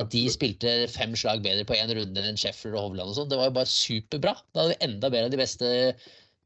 [0.00, 3.28] At de spilte fem slag bedre på én runde enn Sheffield og Hovland og sånn.
[3.28, 4.36] Det var jo bare superbra.
[4.52, 5.72] Da hadde vi enda bedre enn de beste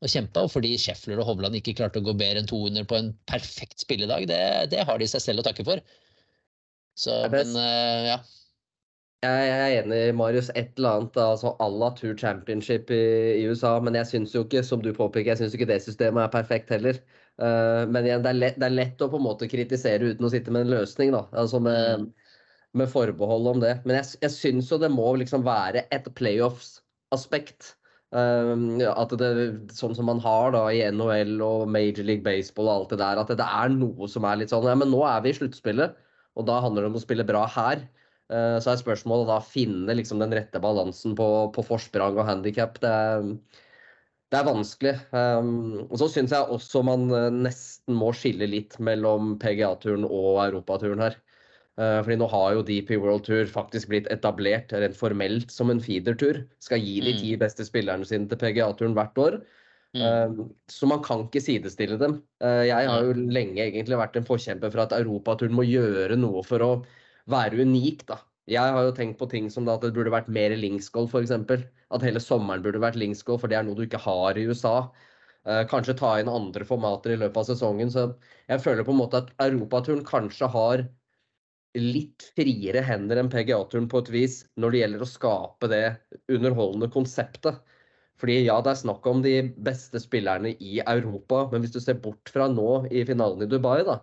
[0.05, 0.44] å kjempe.
[0.44, 3.84] Og fordi Sheffield og Hovland ikke klarte å gå bedre enn 200 på en perfekt
[3.84, 4.40] spilledag, det,
[4.72, 5.82] det har de seg selv å takke for.
[6.97, 8.18] Så, men uh, ja.
[9.24, 10.51] Jeg er enig, Marius.
[10.55, 13.03] Et eller annet altså à la Tour Championship i,
[13.40, 13.74] i USA.
[13.82, 16.70] Men jeg syns jo ikke, som du påpeker, jeg synes ikke det systemet er perfekt
[16.74, 17.01] heller.
[17.40, 20.28] Uh, men igjen, det er, lett, det er lett å på en måte kritisere uten
[20.28, 21.24] å sitte med en løsning, da.
[21.36, 22.07] Altså med,
[22.76, 23.74] med forbehold om det.
[23.88, 27.76] Men jeg, jeg syns jo det må liksom være et playoffs-aspekt.
[28.15, 29.29] Um, at det,
[29.75, 33.19] sånn som man har da i NHL og Major League Baseball og alt det der,
[33.19, 35.97] at det, er noe som er litt sånn Ja, men nå er vi i sluttspillet,
[36.39, 37.83] og da handler det om å spille bra her.
[38.31, 42.79] Eh, Så er spørsmålet da finne liksom den rette balansen på, på forsprang og handikap.
[42.83, 42.95] Det,
[44.31, 44.95] det er vanskelig.
[45.11, 50.43] Um, og så syns jeg også man eh, nesten må skille litt mellom PGA-turen og
[50.47, 51.19] Europaturen her.
[51.77, 55.81] Eh, Fordi nå har jo DP World Tour faktisk blitt etablert rent formelt som en
[55.81, 56.47] feedertur.
[56.59, 57.18] Skal gi de Mm.
[57.20, 59.43] ti beste spillerne sine til PGA-turen hvert år.
[59.95, 60.03] Mm.
[60.03, 62.22] Eh, Så man kan ikke sidestille dem.
[62.41, 66.43] Eh, Jeg har jo lenge egentlig vært en forkjemper for at Europaturen må gjøre noe
[66.43, 66.85] for å
[67.29, 68.18] være unik, da.
[68.49, 71.31] Jeg har jo tenkt på ting som da at det burde vært mer linksgolf, f.eks.
[71.91, 74.89] At hele sommeren burde vært linksgolf, for det er noe du ikke har i USA.
[75.45, 77.91] Kanskje ta inn andre formater i løpet av sesongen.
[77.91, 78.14] Så
[78.49, 80.89] jeg føler på en måte at Europaturen kanskje har
[81.77, 85.85] litt friere hender enn PGA-turen på et vis når det gjelder å skape det
[86.33, 87.59] underholdende konseptet.
[88.20, 89.35] Fordi ja, det er snakk om de
[89.66, 93.83] beste spillerne i Europa, men hvis du ser bort fra nå i finalen i Dubai,
[93.85, 93.99] da.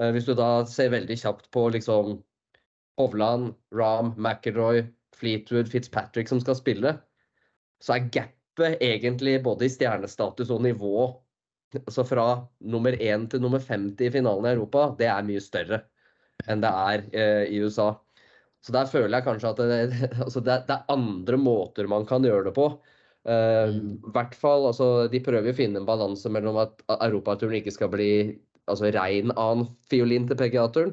[0.00, 2.16] eh, Hvis du da ser veldig kjapt på liksom
[2.98, 4.84] Hovland, Ram, McIlroy,
[5.14, 6.96] Fleetwood, Fitzpatrick som skal spille,
[7.82, 11.10] så er gapet egentlig både i stjernestatus og nivå
[11.82, 12.26] altså fra
[12.60, 15.80] nummer 1 til nummer 50 i finalen i Europa, det er mye større
[16.50, 17.92] enn det er eh, i USA.
[18.64, 22.24] Så der føler jeg kanskje at det, altså det, det er andre måter man kan
[22.24, 22.68] gjøre det på.
[23.24, 23.70] Uh,
[24.12, 28.10] hvert fall, altså, De prøver å finne en balanse mellom at europaturen ikke skal bli
[28.68, 30.92] altså, rein annen fiolin til PGA-turen.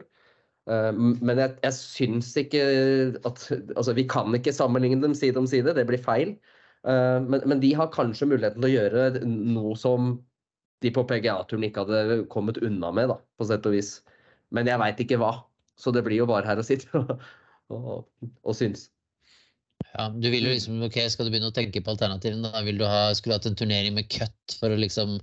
[0.70, 2.64] Uh, men jeg, jeg syns ikke
[3.28, 6.38] at Altså, vi kan ikke sammenligne dem side om side, det blir feil.
[6.88, 10.16] Uh, men, men de har kanskje muligheten til å gjøre noe som
[10.82, 14.00] de på PGA-turen ikke hadde kommet unna med, da, på sett og vis.
[14.56, 15.36] Men jeg veit ikke hva.
[15.80, 17.14] Så det blir jo bare her å sitte og,
[17.76, 18.90] og, og synes.
[19.92, 22.78] Ja, du vil jo liksom, ok, Skal du begynne å tenke på alternativene, da vil
[22.80, 25.18] du ha, skulle du hatt en turnering med cut for å liksom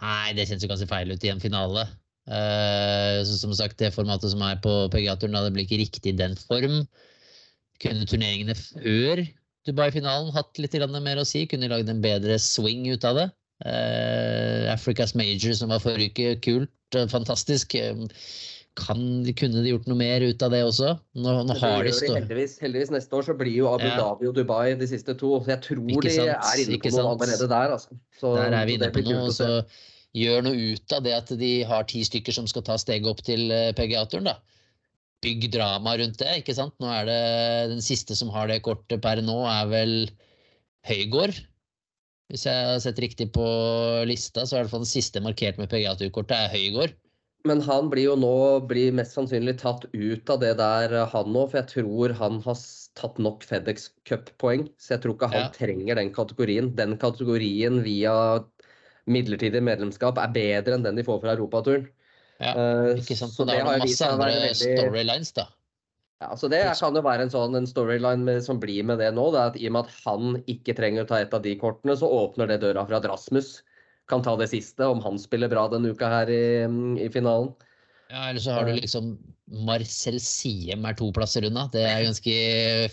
[0.00, 1.84] Nei, det kjennes jo ganske feil ut i en finale.
[2.26, 6.16] Uh, så som sagt, det formatet som er på PGA-turen, det blir ikke riktig i
[6.18, 6.80] den form.
[7.84, 9.22] Kunne turneringene før
[9.68, 11.44] Dubai-finalen hatt litt mer å si?
[11.46, 13.28] Kunne lagd en bedre swing ut av det?
[13.62, 17.78] Eh, Africa's Major som var forrige uke, kult, fantastisk.
[17.78, 18.06] Eh,
[18.74, 18.98] Kan,
[19.38, 20.96] kunne de gjort noe mer ut av det også?
[21.22, 22.08] Nå, nå har de stå...
[22.16, 23.94] heldigvis, heldigvis neste år så blir jo Abu Ja.
[24.00, 25.30] Dhabi og Dubai de siste to.
[25.44, 27.74] Så jeg tror de er inne på noe allerede der.
[27.76, 27.94] Altså.
[28.18, 29.30] Så, Der er vi inne på noe.
[29.30, 29.62] Så
[30.18, 33.22] gjør noe ut av det at de har ti stykker som skal ta steget opp
[33.22, 34.40] til eh, PGA-turen, da.
[35.22, 36.74] Bygg drama rundt det, ikke sant.
[36.82, 37.22] Nå er det
[37.76, 39.94] den siste som har det kortet per nå, er vel
[40.90, 41.38] Høygård.
[42.32, 43.44] Hvis jeg har sett riktig på
[44.08, 46.94] lista, så er i hvert fall den siste markert med PGA-turkortet er Høygård.
[47.44, 48.30] Men han blir jo nå
[48.70, 51.42] blir mest sannsynlig tatt ut av det der, eh, han nå.
[51.50, 52.56] For jeg tror han har
[52.96, 54.70] tatt nok FedEx Cup-poeng.
[54.80, 55.50] Så jeg tror ikke han Ja.
[55.52, 56.74] trenger den kategorien.
[56.74, 58.42] Den kategorien via
[59.06, 61.88] midlertidig medlemskap er bedre enn den de får fra Europaturen.
[62.40, 63.32] Ja, Eh, ikke sant?
[63.36, 65.46] så Men da har du masse andre veldig- storylines, da.
[66.22, 69.10] Ja, så Det kan jo være en sånn en storyline med, som blir med det
[69.16, 69.26] nå.
[69.34, 71.54] Det er at I og med at han ikke trenger å ta et av de
[71.60, 73.58] kortene, så åpner det døra for at Rasmus
[74.08, 76.44] kan ta det siste, om han spiller bra denne uka her i,
[77.00, 77.52] i finalen.
[78.12, 79.14] Ja, eller så har du liksom
[79.64, 81.66] Marcel Siem er to plasser unna.
[81.72, 82.34] Det er ganske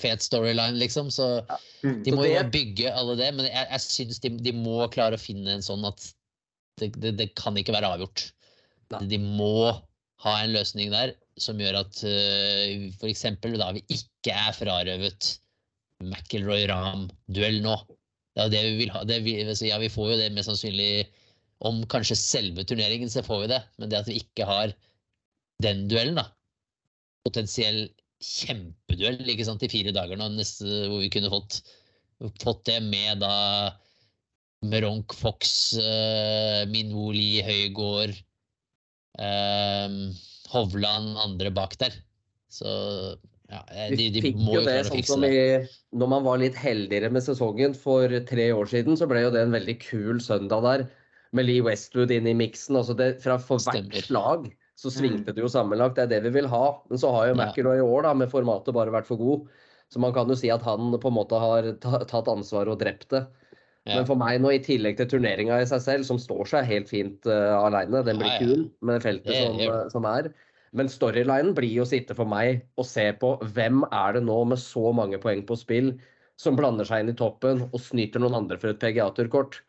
[0.02, 1.12] fet storyline, liksom.
[1.12, 1.44] Så
[1.84, 2.04] Mm.
[2.06, 3.32] de må jo bygge alle det.
[3.36, 6.04] Men jeg, jeg syns de, de må klare å finne en sånn at
[6.80, 8.32] det, det, det kan ikke være avgjort.
[8.92, 9.06] Nei.
[9.12, 9.82] De må
[10.26, 13.26] ha en løsning der som gjør at uh, f.eks.
[13.42, 15.32] da vi ikke er frarøvet
[16.02, 17.76] McIlroy-Ram-duell nå.
[18.36, 19.04] Det er det vi vil ha.
[19.06, 20.92] Vi, altså, ja, vi får jo det mest sannsynlig
[21.68, 23.60] om kanskje selve turneringen, så får vi det.
[23.78, 24.74] Men det at vi ikke har
[25.62, 26.26] den duellen, da.
[27.26, 27.84] Potensiell
[28.22, 31.62] kjempeduell ikke sant, i fire dager nå, neste, hvor vi kunne fått,
[32.42, 33.36] fått det med da
[34.70, 38.31] Meronk Fox, uh, Minwoli Høygård, eh,
[40.52, 41.96] Hovland andre bak der.
[42.52, 42.72] Så
[43.52, 45.36] ja, eh, de, de fikk jo det sånn som i
[45.92, 49.44] Når man var litt heldigere med sesongen for tre år siden, så ble jo det
[49.46, 50.86] en veldig kul søndag der.
[51.36, 52.80] Med Lee Westwood inn i miksen.
[52.80, 54.50] Altså det, fra for hvert slag
[54.80, 55.98] så svingte det jo sammenlagt.
[56.00, 56.64] Det er det vi vil ha.
[56.90, 57.36] Men så har jo.
[57.38, 59.46] McIlroy i år da, med formatet bare vært for god.
[59.92, 63.10] Så man kan jo si at han på en måte har tatt ansvar og drept
[63.14, 63.26] det.
[63.90, 63.98] Ja.
[63.98, 66.92] Men for meg nå, i tillegg til turneringa i seg selv, som står seg helt
[66.92, 70.30] fint uh, aleine, den blir Ja, kul med feltet som, eh, som er.
[70.78, 74.38] Men storylinen blir jo å sitte for meg og se på hvem er det nå
[74.48, 75.96] med så mange poeng på spill
[76.40, 79.60] som blander seg inn i toppen og snyter noen andre for et PGA-turkort.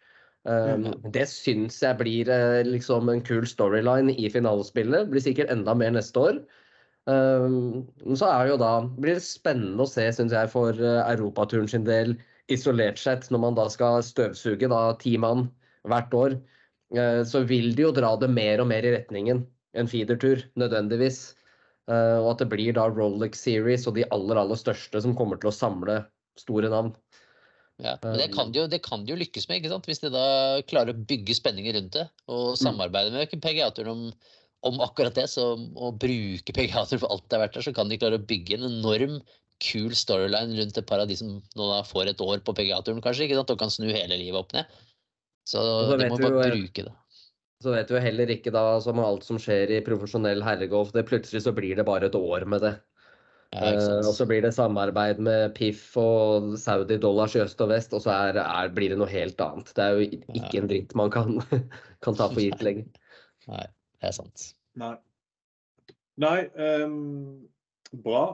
[0.42, 5.08] Um, det syns jeg blir uh, liksom en kul storyline i finalespillet.
[5.10, 6.42] Blir sikkert enda mer neste år.
[7.08, 7.82] Um,
[8.14, 11.70] så er det jo da blir det spennende å se, syns jeg, for uh, europaturen
[11.70, 12.14] sin del
[12.50, 15.46] isolert sett, når man da skal støvsuge da ti mann
[15.88, 16.36] hvert år,
[16.96, 19.44] eh, så vil de jo dra det mer og mer i retningen
[19.78, 21.32] en feedertur, nødvendigvis.
[21.90, 25.40] Eh, og at det blir da Rolex Series og de aller, aller største som kommer
[25.40, 26.02] til å samle
[26.40, 26.92] store navn.
[27.82, 29.88] Ja, men det kan, de jo, det kan de jo lykkes med, ikke sant?
[29.90, 30.26] hvis de da
[30.70, 32.06] klarer å bygge spenninger rundt det.
[32.30, 34.02] Og samarbeide med PGA-turen om,
[34.68, 35.26] om akkurat det.
[35.32, 38.60] Så å bruke PGA-turen for alt det er verdt så kan de klare å bygge
[38.60, 39.18] en enorm
[39.62, 43.02] kul storyline rundt et par av de som nå da får et år på PGA-turen,
[43.04, 43.28] kanskje.
[43.28, 43.54] ikke sant?
[43.54, 44.70] Og kan snu hele livet opp ned.
[45.48, 46.94] Så så de må bare jo- bruke det.
[47.62, 51.06] Så vet du jo heller ikke da, som alt som skjer i profesjonell herregolf, det
[51.06, 52.72] plutselig så blir det bare et år med det.
[53.52, 57.68] Ja, Eh, og så blir det samarbeid med Piff og Saudi dollars i øst og
[57.68, 59.68] vest, og så er, er, blir det noe helt annet.
[59.76, 60.06] Det er jo
[60.40, 61.36] ikke en dritt man kan,
[62.04, 62.88] kan ta for gitt lenger.
[63.52, 63.66] Nei,
[64.00, 64.46] det er sant.
[64.80, 64.94] Nei.
[66.16, 67.44] Nei um,
[67.92, 68.24] bra.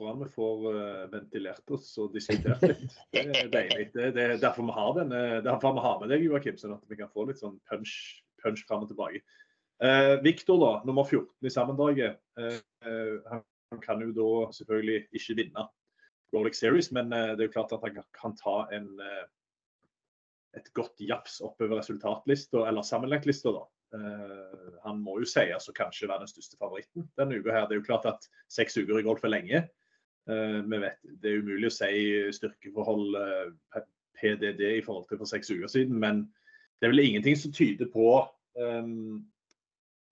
[0.00, 2.94] Bra vi får eh, ventilert oss og diskutert litt.
[3.12, 3.90] Det er deilig.
[3.92, 6.86] Det, det er derfor vi har denne, derfor vi har med deg, Joakim, sånn at
[6.88, 7.92] vi kan få litt sånn punch,
[8.40, 9.20] punch fram og tilbake.
[9.80, 12.16] Uh, Viktor, da, nummer 14 i sammendraget.
[12.40, 12.56] Eh,
[12.88, 13.44] eh, han,
[13.84, 15.66] kan jo da selvfølgelig ikke vinne
[16.34, 19.26] Rolex Series, men eh, det er jo klart at han kan ta en, eh,
[20.58, 23.66] et godt jafs oppover resultatlista, eller sammenlagtlista, da.
[23.90, 27.50] Uh, han må jo sies å kanskje være den største favoritten denne uka.
[27.50, 27.64] her.
[27.66, 29.62] Det er jo klart at seks uker i golf er lenge.
[30.30, 31.94] Eh, vi vet, det er umulig å si
[32.36, 33.82] styrkeforhold eh,
[34.20, 36.26] PDD i forhold til for seks uker siden, men
[36.78, 38.12] det er vel ingenting som tyder på
[38.56, 39.24] um,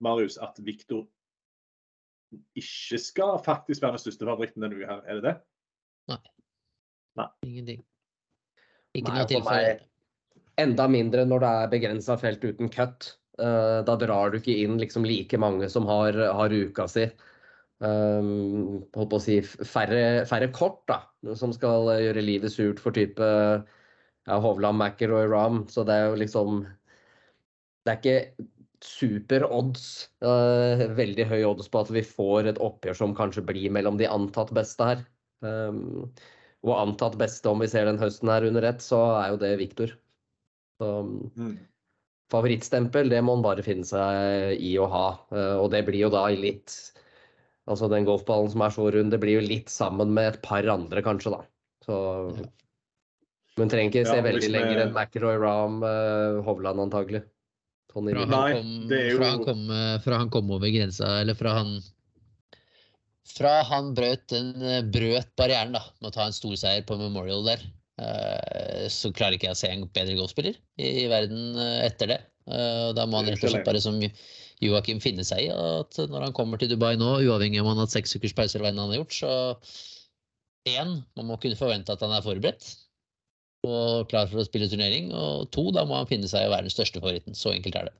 [0.03, 1.05] Marius, at Viktor
[2.57, 4.89] ikke skal faktisk være den største favoritten denne uka.
[4.91, 5.05] her.
[5.05, 5.35] Er det det?
[7.45, 7.81] Ingenting.
[8.93, 9.73] Ikke Nei, noe tilfelle.
[10.59, 13.13] Enda mindre når det er begrensa felt uten cut.
[13.39, 17.07] Eh, da drar du ikke inn liksom like mange som har, har uka si.
[17.79, 20.97] Um, holdt på å si færre, færre kort, da,
[21.39, 25.61] som skal eh, gjøre livet surt for type ja, Hovland, McIlroy, Ram.
[25.71, 26.65] Så det er jo liksom
[27.85, 28.49] Det er ikke
[28.83, 30.09] super odds.
[30.23, 34.11] Uh, veldig høy odds på at vi får et oppgjør som kanskje blir mellom de
[34.11, 35.07] antatt beste her.
[35.39, 36.11] Um,
[36.67, 39.55] og antatt beste, om vi ser den høsten her under ett, så er jo det
[39.63, 39.95] Viktor.
[40.79, 41.57] Mm.
[42.31, 45.07] favorittstempel, det må han bare finne seg i å ha.
[45.31, 46.75] Uh, Og det blir jo da litt
[47.69, 50.65] Altså den golfballen som er så rund, det blir jo litt sammen med et par
[50.73, 51.43] andre, kanskje, da.
[51.85, 51.97] Så
[52.39, 52.47] Ja.
[53.59, 57.23] Men trenger ikke se Ja, veldig liksom, lenger eh, enn McIlroy, Ram, uh, Hovland antagelig.
[57.91, 60.69] Tony Fra han, kom, det er jo- fra, han kom, eh, fra han kom over
[60.71, 61.81] grensa, eller fra han
[63.29, 67.43] Fra han brøt, den, eh, brøt barrieren da, med å ta en storseier på Memorial
[67.45, 67.59] der,
[68.01, 72.07] eh, så klarer ikke jeg å se en bedre golfspiller i, i verden eh, etter
[72.07, 72.19] det.
[72.47, 73.99] Eh, Da må han rett og slett bare bare som
[74.63, 77.87] Joakim finne seg i at når han kommer til Dubai nå, uavhengig om han har
[77.87, 79.31] hatt seks ukers pause eller hva han har gjort, så
[80.69, 82.67] én, man må kunne forvente at han er forberedt
[83.67, 85.09] og klar for å spille turnering.
[85.15, 87.35] Og to, da må han finne seg i å være den største favoritten.
[87.35, 87.95] Så enkelt er det.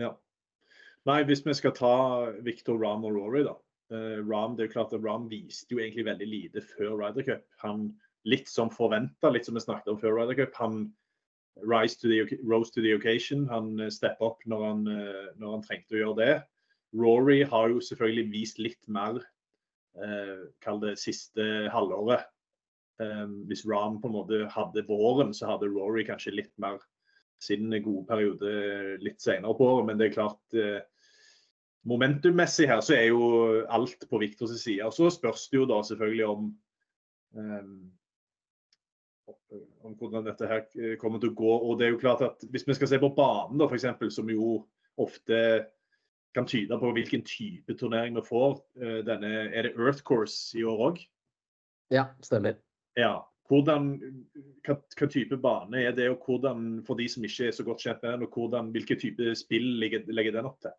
[0.00, 0.14] Ja.
[1.08, 1.96] Nei, hvis vi skal ta
[2.44, 3.56] Victor Ram og Rory, da.
[3.92, 7.26] Eh, Ram, det er jo klart at Ram viste jo egentlig veldig lite før Ryder
[7.26, 7.44] Cup.
[7.64, 7.90] Han
[8.28, 10.56] litt som forventa, litt som vi snakket om før Ryder Cup.
[10.60, 10.82] Han
[11.56, 13.46] rise to the, rose to the occasion.
[13.48, 16.34] Han steppet steppa opp når han, eh, når han trengte å gjøre det.
[16.96, 19.20] Rory har jo selvfølgelig vist litt mer,
[20.00, 22.24] eh, kall det siste halvåret.
[23.00, 26.80] Eh, hvis Ram på en måte hadde våren, så hadde Rory kanskje litt mer
[27.40, 29.86] sin gode periode litt senere på året.
[29.86, 30.80] Men det er klart eh,
[31.88, 34.84] Momentummessig her så er jo alt på Viktors side.
[34.84, 36.50] Og så spørs det jo da selvfølgelig om
[37.32, 37.70] um,
[39.86, 41.52] om hvordan dette her kommer til å gå.
[41.66, 44.10] Og det er jo klart at Hvis vi skal se på banen, da, for eksempel,
[44.14, 44.60] som jo
[45.00, 45.40] ofte
[46.34, 48.60] kan tyde på hvilken type turnering vi får.
[49.06, 51.00] Denne, er det Earth Course i år òg?
[51.90, 52.60] Ja, stemmer.
[52.98, 53.16] Ja.
[53.50, 53.96] Hvordan,
[54.62, 57.82] hva, hva, type bane er det, og hvordan, for de som ikke er så godt
[57.82, 60.76] kjent med den, og hvordan, hvilke type spill legger, legger den opp til?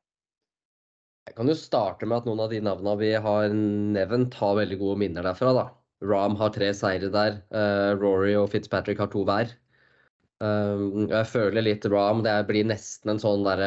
[1.28, 4.80] Jeg kan jo starte med at noen av de navnene vi har nevnt, har veldig
[4.80, 5.52] gode minner derfra.
[5.58, 5.66] da.
[6.02, 7.42] Ram har tre seire der.
[7.54, 9.54] Uh, Rory og Fitzpatrick har to hver.
[10.42, 13.62] Um, jeg føler litt Ram Det blir nesten en sånn der,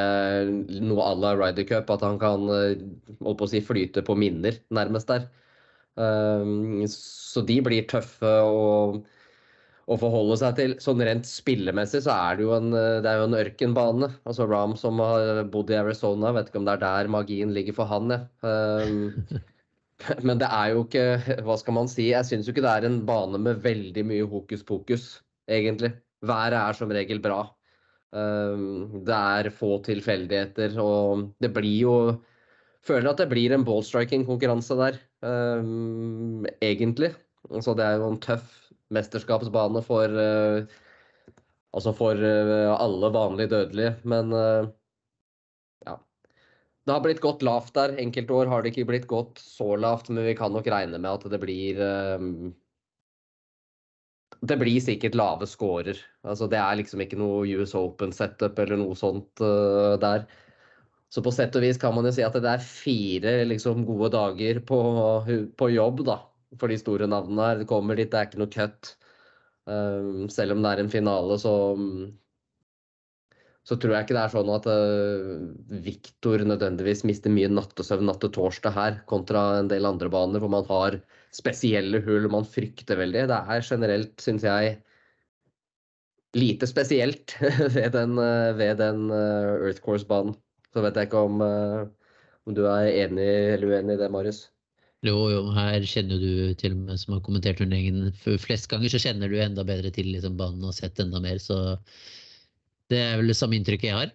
[0.83, 1.93] noe à la Ryder Cup.
[1.95, 5.29] At han kan uh, si, flyte på minner, nærmest der.
[5.95, 8.65] Så de blir tøffe å,
[9.87, 10.75] å, forholde seg til.
[10.83, 14.11] Sånn rent spillemessig så er det jo en, det jo en ørkenbane.
[14.27, 17.79] Altså Ram som har bodd i Arizona, vet ikke om det er der magien ligger
[17.79, 18.11] for han.
[18.11, 18.25] Ja.
[18.43, 19.39] Um,
[20.27, 22.11] men det er jo ikke Hva skal man si?
[22.11, 25.09] Jeg syns jo ikke det er en bane med veldig mye hokus pokus,
[25.51, 25.95] egentlig.
[26.25, 27.43] Været er som regel bra.
[28.15, 31.97] Um, det er få tilfeldigheter, og det blir jo
[32.85, 37.15] Føler at det blir en ballstriking-konkurranse der um, egentlig.
[37.65, 38.51] Så det er jo en tøff
[38.93, 40.67] mesterskapsbane for uh,
[41.75, 43.95] Altså for uh, alle vanlige dødelige.
[44.05, 44.69] Men uh,
[45.87, 45.97] ja.
[46.85, 47.97] Det har blitt gått lavt der.
[48.01, 51.11] Enkelte år har det ikke blitt gått så lavt, men vi kan nok regne med
[51.11, 51.81] at det blir
[54.45, 55.97] Det blir sikkert lave scorer.
[56.23, 59.41] Altså, det er liksom ikke noe US Open-setup eller noe sånt
[60.03, 60.27] der.
[61.15, 64.11] Så på sett og vis kan man jo si at det er fire liksom, gode
[64.17, 64.79] dager på,
[65.55, 66.17] på, jobb da,
[66.59, 67.61] for de store navnene her.
[67.61, 68.95] Det kommer dit, det er ikke noe cut.
[69.71, 71.53] Um, selv om det er en finale, så,
[73.65, 75.45] så tror jeg ikke det er sånn at uh,
[75.85, 80.53] Viktor nødvendigvis mister mye nattesøvn natt til torsdag her, kontra en del andre baner hvor
[80.53, 80.99] man har
[81.35, 83.25] spesielle hull man frykter veldig.
[83.31, 84.75] Det er generelt, syns jeg,
[86.37, 87.37] lite spesielt
[87.77, 90.37] ved den, uh, ved den uh, Earth Course-banen.
[90.75, 91.87] Så vet jeg ikke om, uh,
[92.45, 94.43] om du er enig eller uenig i det, Marius?
[95.05, 99.01] Jo, jo, her kjenner du til og med som har kommentert turneringen flest ganger, så
[99.01, 101.41] kjenner du enda bedre til liksom, banen og sett enda mer.
[101.41, 101.59] Så
[102.93, 104.13] det er vel det samme inntrykket jeg har.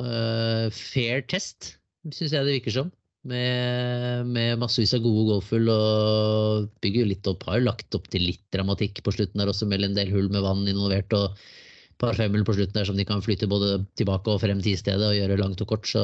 [0.00, 1.74] Uh, fair test,
[2.08, 2.90] syns jeg det virker som.
[3.30, 7.44] Med, med massevis av gode golfhull og bygger jo litt opp.
[7.48, 10.30] Har jo lagt opp til litt dramatikk på slutten der også, med en del hull
[10.32, 11.12] med vann involvert.
[11.16, 11.36] og
[12.00, 15.04] par femmel på slutten der som de kan flytte både tilbake og frem til stedet
[15.04, 15.88] og gjøre langt og kort.
[15.88, 16.02] Så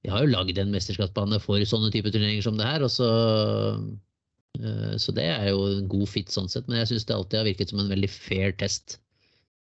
[0.00, 2.86] vi har jo lagd en mesterskapsbane for sånne typer turneringer som det her.
[2.86, 3.10] og så
[4.58, 7.38] Uh, så det er jo en god fit sånn sett, men jeg syns det alltid
[7.38, 8.96] har virket som en veldig fair test.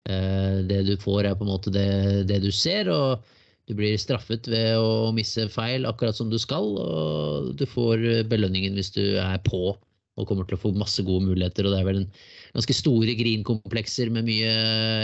[0.06, 3.26] Eh, det du får, er på en måte det, det, du ser, og
[3.66, 8.78] du blir straffet ved å misse feil akkurat som du skal, og du får belønningen
[8.78, 9.74] hvis du er på
[10.16, 11.66] og kommer til å få masse gode muligheter.
[11.66, 12.12] og Det er vel en
[12.56, 14.52] ganske store grinkomplekser med mye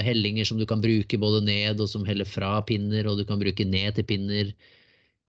[0.07, 3.41] hellinger som du kan bruke både ned og som heller fra pinner, og du kan
[3.41, 4.53] bruke ned til pinner.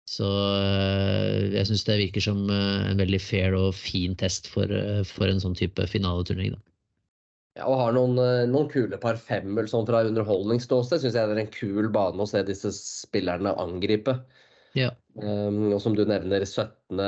[0.06, 0.28] Så
[0.60, 4.70] eh, jeg syns det virker som eh, en veldig fair og fin test for,
[5.08, 6.60] for en sånn type finaleturnering.
[7.58, 8.16] Ja, og har noen,
[8.48, 11.02] noen kule par femmel sånn fra underholdningsståsted.
[11.02, 14.16] Syns jeg det er en kul bane å se disse spillerne angripe.
[14.78, 14.88] Ja.
[15.20, 17.02] Um, og som du nevner, 17.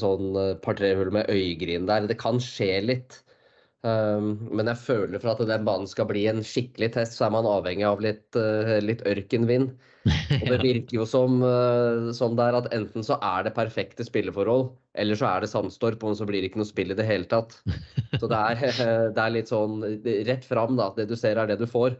[0.00, 0.30] sånn
[0.64, 2.08] par-tre hull med øygrin der.
[2.08, 3.20] Det kan skje litt.
[3.84, 7.36] Um, men jeg føler for at den banen skal bli en skikkelig test, så er
[7.36, 9.72] man avhengig av litt, uh, litt ørkenvind.
[10.06, 14.06] Og det virker jo som, uh, som det er at enten så er det perfekte
[14.06, 14.70] spilleforhold,
[15.00, 17.28] eller så er det sandstorp, og så blir det ikke noe spill i det hele
[17.30, 17.58] tatt.
[18.16, 18.62] Så det er,
[19.16, 19.82] det er litt sånn
[20.28, 20.90] rett fram, da.
[20.96, 21.98] Det du ser, er det du får.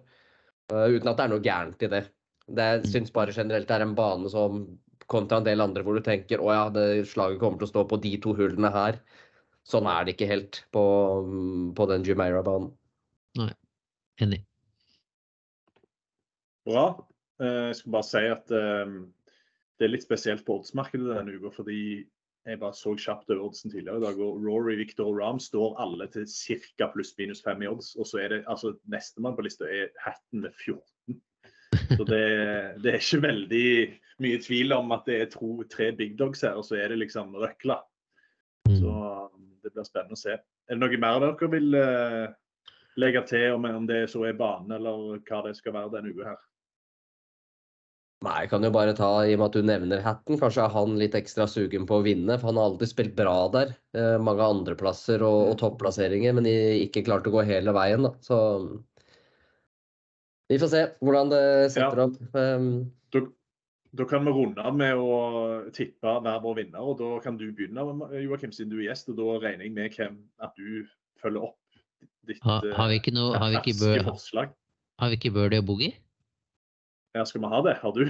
[0.73, 2.05] Uh, uten at det er noe gærent i det.
[2.51, 2.87] Det mm.
[2.93, 4.65] syns bare generelt det er en bane som
[5.11, 7.85] kontra en del andre hvor du tenker å ja, det slaget kommer til å stå
[7.91, 9.01] på de to hullene her.
[9.67, 10.83] Sånn er det ikke helt på,
[11.77, 12.71] på den Jumeirah-banen.
[13.39, 13.53] Nei,
[14.23, 14.41] enig.
[16.67, 16.87] Bra.
[17.41, 18.97] Eh, jeg skal bare si at um,
[19.81, 21.53] det er litt spesielt på oddsmarkedet denne uka.
[21.61, 21.81] Fordi
[22.49, 25.77] jeg bare så kjapt over oddsen tidligere i dag, og Rory, Victor og Ram står
[25.83, 26.89] alle til ca.
[26.93, 27.95] pluss-minus fem i odds.
[28.01, 31.21] Og så er det altså nestemann på lista er Hatten med 14.
[31.97, 32.25] Så det,
[32.83, 33.67] det, er ikke veldig
[34.25, 37.01] mye tvil om at det er to, tre big dogs her, og så er det
[37.03, 37.79] liksom røkla.
[38.69, 38.77] Mm.
[38.79, 38.95] Så
[39.63, 40.37] det blir spennende å se.
[40.37, 42.33] Er det noe mer dere vil uh,
[43.01, 46.33] legge til om, om det så er bane, eller hva det skal være denne uka
[46.33, 46.41] her?
[48.21, 50.73] Nei, jeg kan jo bare ta, i og med at du nevner hatten, kanskje er
[50.75, 52.35] han litt ekstra sugen på å vinne.
[52.37, 53.71] For han har alltid spilt bra der.
[53.97, 58.05] Eh, mange andreplasser og, og topplasseringer, men ikke klart å gå hele veien.
[58.05, 58.11] Da.
[58.21, 58.37] Så
[60.53, 61.43] vi får se hvordan det
[61.73, 62.09] setter Ja.
[62.11, 62.19] opp.
[62.35, 63.25] Um, Da,
[63.97, 66.79] da kan vi runde av med å tippe hver vår vinner.
[66.85, 67.83] og Da kan du begynne,
[68.23, 69.09] Joakim, siden du er gjest.
[69.09, 70.85] og Da regner jeg med hvem, at du
[71.23, 71.57] følger opp
[72.29, 74.53] ditt Ha, har vi ikke noe Har vi ikke, bør, forslag.
[75.01, 75.95] har vi ikke Birdie og Boogie?
[77.17, 77.77] Ja, skal vi ha det?
[77.83, 78.03] Har du?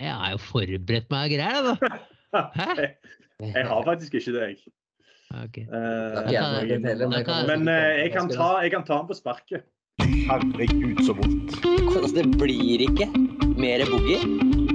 [0.00, 1.98] Jeg har jo forberedt meg og greier, da.
[2.58, 2.86] Hæ?
[3.54, 4.72] Jeg har faktisk ikke det, jeg.
[5.28, 9.16] Eh, jeg men jeg kan- men eh, jeg kan ta, jeg kan ta den på
[9.18, 9.66] sparket.
[10.00, 11.58] Herregud, så vondt.
[11.98, 13.08] Altså, det blir ikke
[13.60, 14.20] mer boogie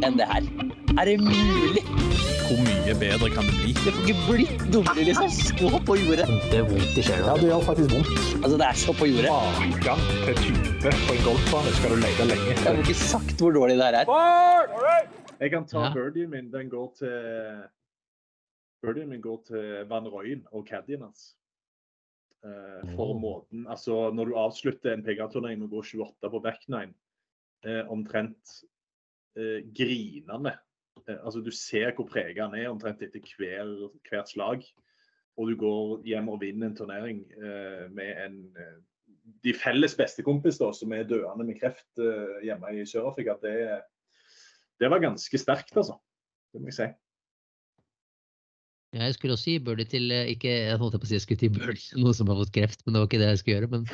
[0.06, 0.46] enn det her.
[1.00, 1.84] Er det mulig?
[2.44, 3.72] Hvor mye bedre kan det bli?
[3.84, 5.30] Det får ikke blitt dummere, liksom.
[5.32, 6.26] Så på jordet.
[6.52, 7.28] Det er vondt i sjela.
[7.30, 8.12] Ja, det gjør faktisk vondt.
[8.44, 9.32] Altså, det er så på jordet.
[9.34, 12.50] Magegang til type på en golfbane skal du lete lenge.
[12.54, 15.08] Jeg har ikke sagt hvor dårlig det her er.
[15.44, 15.94] Jeg kan ta Ja.
[15.96, 16.52] birdien min.
[16.52, 17.16] Den går til
[18.84, 21.36] Birdien min går til Van Røyen og caddien hans.
[22.44, 23.20] Eh, for Oh.
[23.22, 26.94] måten Altså, når du avslutter en PGA-turnering med å gå 28 på back nine,
[27.66, 28.64] eh, omtrent
[29.38, 30.58] eh, grinende
[31.08, 33.70] Altså, du ser hvor prega han er omtrent etter hver,
[34.10, 34.66] hvert slag.
[35.38, 38.82] Og du går hjem og vinner en turnering eh, med en eh,
[39.44, 43.38] de felles bestekompis da, som er døende med kreft eh, hjemme i Sør-Afrika.
[43.42, 43.56] Det,
[44.82, 45.98] det var ganske sterkt, altså.
[46.54, 46.90] Det må jeg si.
[48.94, 51.42] Jeg skulle også gi birdie til eh, ikke, Jeg holdt på å si jeg skulle
[51.42, 53.72] til birdie, noe som har fått kreft, men det var ikke det jeg skulle gjøre.
[53.74, 53.88] Men,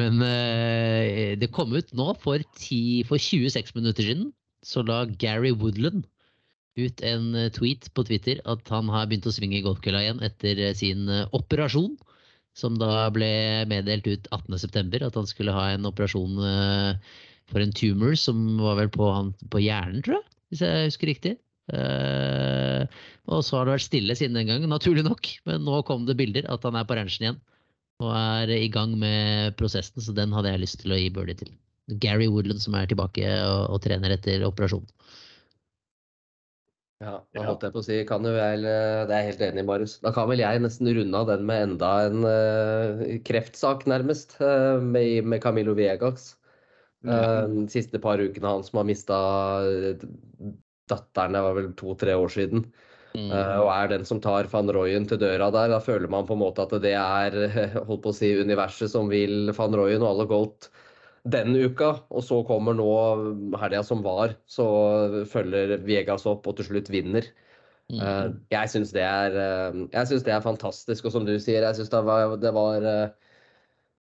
[0.00, 4.30] men eh, det kom ut nå for, 10, for 26 minutter siden,
[4.64, 6.06] så la Gary Woodland
[6.86, 10.62] ut en eh, tweet på Twitter at han har begynt å svinge golfkølla igjen etter
[10.68, 11.96] eh, sin eh, operasjon.
[12.58, 13.30] Som da ble
[13.70, 15.04] meddelt ut 18.9.
[15.06, 16.34] At han skulle ha en operasjon
[17.50, 20.26] for en tumor som var vel på, han, på hjernen, tror jeg.
[20.50, 21.32] Hvis jeg husker riktig.
[21.70, 22.90] Uh,
[23.30, 25.30] og så har det vært stille siden den gang, naturlig nok.
[25.46, 27.40] Men nå kom det bilder at han er på ranchen igjen.
[28.02, 31.38] Og er i gang med prosessen, så den hadde jeg lyst til å gi birdie
[31.38, 31.54] til.
[32.02, 34.86] Gary Woodland som er tilbake og, og trener etter operasjon.
[37.00, 39.44] Ja, da holdt jeg på å si, kan jo vel, eh, det er jeg helt
[39.46, 39.94] enig i, Marius.
[40.04, 44.76] Da kan vel jeg nesten runde av den med enda en uh, kreftsak, nærmest, uh,
[44.84, 46.34] med, med Camilo Viegas.
[47.00, 49.16] Uh, de siste par ukene han som har mista
[50.92, 52.68] datteren, det var vel to-tre år siden.
[53.10, 53.32] Mm.
[53.34, 55.72] og er den som tar van Royen til døra der.
[55.72, 57.34] Da føler man på en måte at det er
[57.88, 60.68] holdt på å si, universet som vil van Royen og alle Golt
[61.28, 61.94] den uka.
[62.10, 62.90] Og så kommer nå
[63.60, 64.66] helga som var, så
[65.30, 67.28] følger Viegas opp og til slutt vinner.
[67.90, 68.00] Mm.
[68.00, 71.06] Eh, jeg syns det, eh, det er fantastisk.
[71.06, 73.08] Og som du sier, jeg syns det var, det var eh,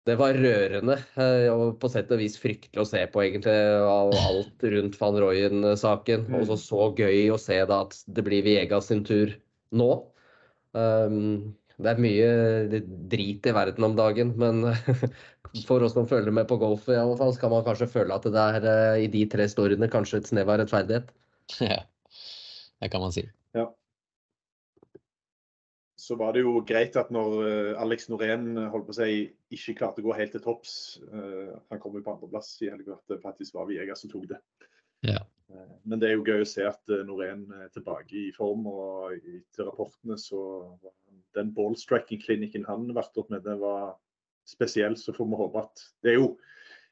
[0.05, 0.99] det var rørende
[1.49, 3.55] og på sett og vis fryktelig å se på, egentlig,
[3.89, 6.27] av alt rundt van Royen-saken.
[6.37, 9.33] Og så så gøy å se da at det blir Viegas sin tur
[9.73, 9.89] nå.
[10.77, 14.63] Um, det er mye drit i verden om dagen, men
[15.67, 18.15] for oss som følger med på golf, i alle fall, så kan man kanskje føle
[18.15, 21.11] at det er eh, i de tre storyene kanskje et snev av rettferdighet.
[21.61, 21.83] Ja,
[22.81, 23.21] det kan man si.
[26.05, 29.21] Så var det jo greit at når eh, Alex Norén eh, holdt på å si,
[29.55, 30.73] ikke klarte å gå helt til topps
[31.09, 34.41] Han kom jo på andreplass i helga, at det faktisk var Viega som tok det.
[35.07, 35.21] Ja.
[35.53, 38.65] Eh, Men det er jo gøy å se at eh, Norén er tilbake i form.
[38.71, 40.41] og Etter rapportene så
[41.35, 43.95] den ballstracking-klinikken han vært opp med, det var
[44.47, 44.97] spesiell.
[44.97, 46.35] Så får vi håpe at Det er jo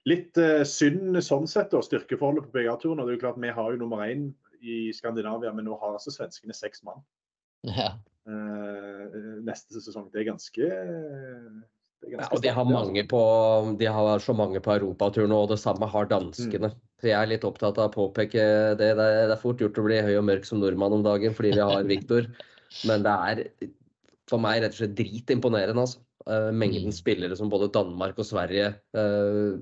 [0.09, 2.99] litt eh, synd sånn sett, da, styrkeforholdet på PGA-turen.
[2.99, 4.33] og det er jo klart Vi har jo nummer én
[4.63, 7.01] i Skandinavia, men nå har altså svenskene seks mann
[7.67, 7.97] Ja.
[9.43, 10.09] neste sesong.
[10.11, 10.67] Det er ganske,
[12.11, 13.19] Ja, og de har, mange på,
[13.79, 16.73] de har så mange på europatur nå, og det samme har danskene.
[16.99, 18.43] Så jeg er litt opptatt av å påpeke
[18.79, 18.89] det.
[18.97, 21.35] Det er, det er fort gjort å bli høy og mørk som nordmann om dagen
[21.35, 22.27] fordi vi har Viktor.
[22.89, 23.43] Men det er
[24.29, 25.83] for meg rett og slett dritimponerende.
[25.85, 26.03] Altså.
[26.27, 26.95] Eh, mengden Mm.
[26.95, 29.57] spillere som både Danmark og Sverige eh,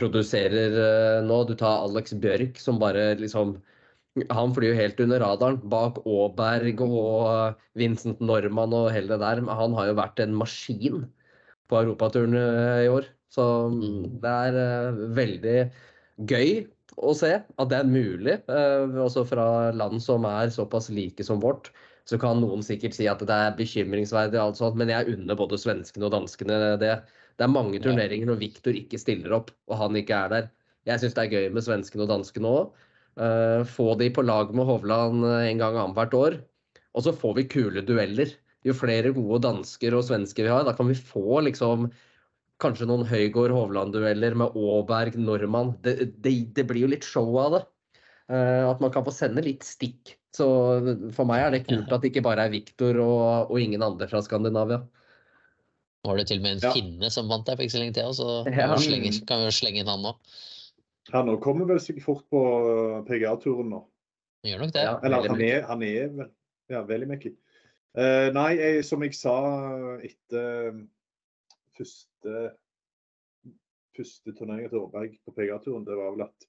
[0.00, 1.42] produserer eh, nå.
[1.48, 3.58] Du tar Alex Bjørk som bare liksom
[4.30, 9.42] han flyr jo helt under radaren, bak Aaberg og Vincent Norman og hele det der.
[9.44, 11.04] Men han har jo vært en maskin
[11.68, 13.08] på europaturen eh, i år.
[13.32, 15.58] Så mm, det er eh, veldig
[16.28, 16.52] gøy
[16.98, 18.38] å se at det er mulig.
[18.48, 21.70] eh, Også fra land som er såpass like som vårt.
[22.08, 25.36] Så kan noen sikkert si at det er bekymringsverdig, og alt sånt, men jeg unner
[25.36, 26.94] både svenskene og danskene det.
[27.38, 30.48] Det er mange turneringer når Viktor ikke stiller opp og han ikke er der.
[30.88, 32.84] Jeg syns det er gøy med svenskene og danskene òg.
[33.66, 36.38] få de på lag med Hovland eh, en gang annethvert år.
[36.94, 38.32] Og så får vi kule dueller.
[38.66, 41.88] Jo flere gode dansker og svensker vi har, da kan vi få liksom
[42.58, 45.76] kanskje noen Høygård-Hovland-dueller med Aaberg, Normann.
[45.84, 45.94] Det,
[46.24, 47.64] det, det blir jo litt show av det.
[48.28, 50.16] Uh, at man kan få sende litt stikk.
[50.34, 50.44] Så
[51.16, 54.08] for meg er det kult at det ikke bare er Viktor og, og ingen andre
[54.10, 54.82] fra Skandinavia.
[56.04, 56.74] Nå Var det til og med en Ja.
[56.74, 58.66] finne som vant der for ikke så lenge til, så Ja.
[58.68, 60.12] kan vi slenge, kan vi jo slenge inn han nå.
[61.14, 62.42] Han nå kommer vel sikkert fort på
[63.08, 63.84] PGA-turen nå.
[64.46, 64.84] Gjør nok det.
[64.84, 64.98] Ja.
[65.02, 66.30] Eller han er, han er vel
[66.68, 67.32] Ja, veldig mektig.
[67.96, 69.36] Eh, nei, jeg, som jeg sa
[70.04, 70.82] etter
[71.78, 72.34] første
[73.98, 76.48] første turneringen til Åberg på PGA-turen, det var vel at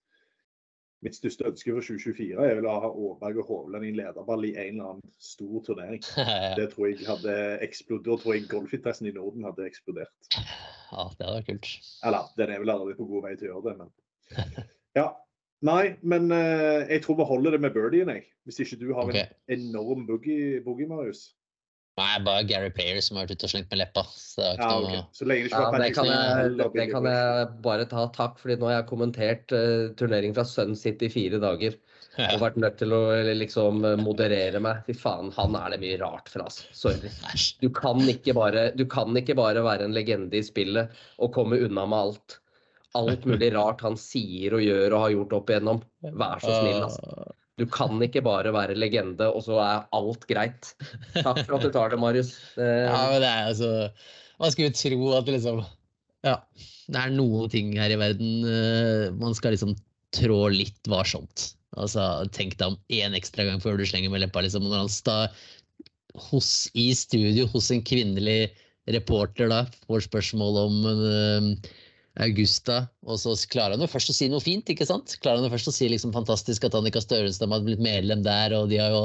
[1.06, 4.52] mitt største ønske for 2024 er vel å ha Åberg og Hovland i lederball i
[4.58, 6.04] en eller annen stor turnering.
[6.60, 8.10] Det tror jeg hadde eksplodert.
[8.10, 10.12] Da tror jeg golfinteressen i Norden hadde eksplodert.
[10.36, 11.72] ja, det hadde vært kult.
[12.10, 14.70] Eller, den er vel allerede på god vei til å gjøre det, men
[15.00, 15.10] Ja.
[15.66, 18.24] Nei, men uh, jeg tror vi holder det med birdien, jeg.
[18.48, 19.28] Hvis ikke du har okay.
[19.52, 21.34] en enorm boogie, boogie Marius.
[22.00, 24.06] Nei, bare Gary Player som har vært ute og slengt med leppa.
[24.16, 25.02] Så Ja, okay.
[25.02, 25.18] ok.
[25.18, 28.06] Så lenge det ikke Ja, var det kan, jeg, det, det kan jeg bare ta
[28.16, 31.76] takk, fordi nå har jeg kommentert uh, turnering fra Sun City i fire dager.
[32.20, 33.02] Og vært nødt til å
[33.32, 34.82] liksom moderere meg.
[34.88, 36.66] Fy faen, han er det mye rart fra, altså.
[36.76, 37.12] Sorry.
[37.64, 40.92] Du kan, ikke bare, du kan ikke bare være en legende i spillet
[41.24, 42.40] og komme unna med alt.
[42.98, 45.84] Alt mulig rart han sier og gjør og har gjort opp igjennom.
[46.02, 47.36] Vær så snill, altså.
[47.60, 50.72] Du kan ikke bare være legende, og så er alt greit.
[51.18, 52.32] Takk for at du tar det, Marius.
[52.58, 53.70] Ja, men det er altså
[54.40, 55.62] Man skulle jo tro at liksom
[56.26, 56.38] Ja,
[56.88, 59.76] det er noen ting her i verden eh, man skal liksom
[60.16, 61.52] trå litt varsomt.
[61.78, 64.66] Altså, tenk deg om én ekstra gang før du slenger med leppa, liksom.
[64.66, 65.18] Når han sta
[66.30, 68.50] hos, i studio hos en kvinnelig
[68.90, 71.70] reporter da, får spørsmål om eh,
[72.20, 75.14] Augusta, og så klarer han jo først å si noe fint, ikke sant?
[75.24, 78.56] Klarer han jo først å si liksom fantastisk at Annika Størenstam har blitt medlem der,
[78.58, 79.04] og de har jo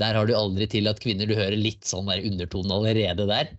[0.00, 1.28] der har du aldri til at kvinner.
[1.28, 3.52] Du hører litt sånn der undertone allerede der.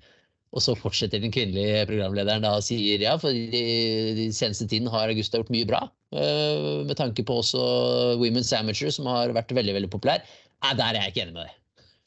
[0.54, 4.92] Og så fortsetter den kvinnelige programlederen da og sier ja, for i de seneste tiden
[4.94, 5.82] har Augusta gjort mye bra.
[6.14, 7.64] Uh, med tanke på også
[8.22, 10.22] Women's Amateur, som har vært veldig veldig populær.
[10.64, 11.58] Nei, der er jeg ikke enig med deg.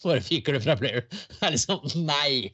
[0.07, 1.03] Bare fyker det fra player.
[1.33, 2.53] Det er liksom nei.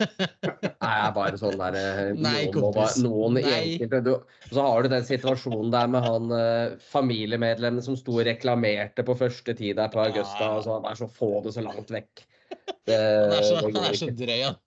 [0.00, 2.96] Nei, jeg er bare sånn der eh, Nei, kompis.
[3.04, 4.12] noen enkelte du,
[4.50, 9.16] Så har du den situasjonen der med han eh, familiemedlemmet som sto og reklamerte på
[9.20, 10.40] første tid der på Augusta.
[10.42, 10.56] Ja.
[10.58, 12.24] og så Vær så få det så langt vekk.
[12.88, 14.58] Det, Han er så, han er så drøy, han.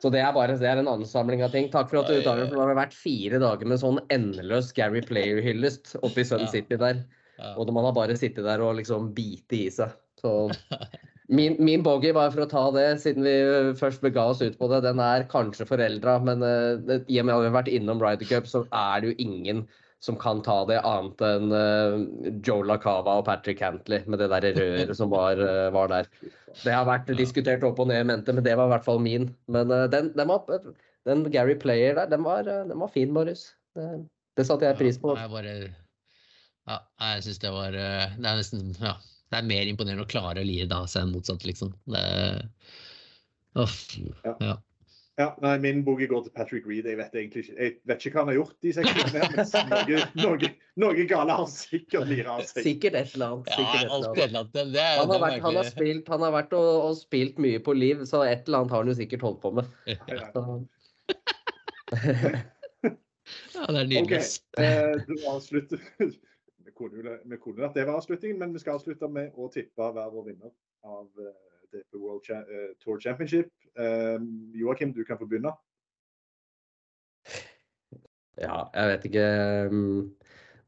[0.00, 1.66] Så det er bare det er en ansamling av ting.
[1.72, 5.02] Takk for at du uttaler for det har vært fire dager med sånn endeløs Gary
[5.04, 6.50] Player-hyllest oppe i Sun Ja.
[6.54, 7.02] City der.
[7.36, 7.50] Ja.
[7.58, 9.92] Og man har bare sittet der og liksom bite i seg.
[10.22, 10.32] Så
[11.28, 13.36] min, min bogey, bare for å ta det, siden vi
[13.78, 17.34] først bega oss ut på det, den er kanskje foreldra, men uh, i og med
[17.34, 19.64] at vi har vært innom Ryder Cup, så er det jo ingen
[20.04, 24.50] som kan ta det annet enn uh, Joe LaCava og Patrick Cantley med det der
[24.58, 26.10] røret som var, uh, var der.
[26.60, 29.00] Det har vært diskutert opp og ned i mente, men det var i hvert fall
[29.00, 29.30] min.
[29.48, 30.68] Men uh, den, den, var,
[31.08, 33.48] den Gary Player der, den var, den var fin, Marius.
[33.74, 33.88] Det,
[34.36, 35.16] det satte jeg pris på.
[35.16, 35.56] Ja, jeg bare
[36.68, 36.78] Ja,
[37.14, 38.94] jeg syns det var Det er nesten Ja.
[39.34, 41.74] Det er mer imponerende å klare å lire da seg enn motsatt, liksom.
[41.90, 42.04] Det
[43.58, 43.82] Uff.
[44.24, 44.36] Ja.
[44.40, 44.54] Ja.
[45.14, 46.88] Ja, nei, Min boogie går til Patrick Reed.
[46.90, 49.20] Jeg vet egentlig ikke jeg vet ikke hva han har gjort de seks ukene.
[49.30, 49.36] men
[49.70, 50.48] Noe, noe,
[50.82, 52.64] noe gale har han sikkert lira av seg.
[52.66, 53.52] Sikkert et eller annet.
[53.52, 54.18] Ja, Sikkert et eller annet.
[54.18, 54.52] et eller annet.
[54.56, 57.38] Det, det er, Han har, vært, han, har spilt, han har vært og, og spilt
[57.46, 59.70] mye på liv, så et eller annet har han jo sikkert holdt på med.
[59.86, 59.98] Ja.
[63.54, 64.02] Ja, det er nydelig.
[64.02, 64.14] OK.
[64.66, 65.78] Eh, du avslutter
[66.76, 70.10] kunne vi kunne at det var avslutningen, men vi skal avslutte med å tippe hver
[70.12, 70.52] vår vinner
[70.84, 71.34] av eh,
[71.72, 73.50] DP World Cha eh, Tour Championship.
[73.78, 74.18] Eh,
[74.58, 75.54] Joakim, du kan få begynne.
[78.36, 79.28] ja, jeg vet ikke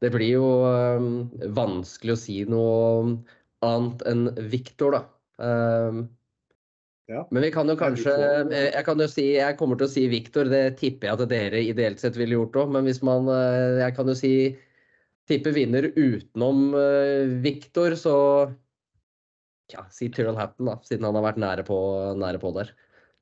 [0.01, 0.47] Det blir jo
[1.53, 3.17] vanskelig å si noe
[3.65, 5.01] annet enn Viktor, da.
[7.07, 7.21] Ja.
[7.31, 8.11] Men vi kan jo kanskje
[8.51, 11.61] Jeg kan jo si Jeg kommer til å si Viktor, det tipper jeg at dere
[11.63, 13.29] ideelt sett ville gjort òg, men hvis man
[13.79, 14.33] Jeg kan jo si
[15.27, 18.15] tippe vinner utenom uh, Viktor, så
[19.73, 21.77] ja, si Tyrrell Hatton, da, siden han har vært nære på,
[22.19, 22.71] nære på der.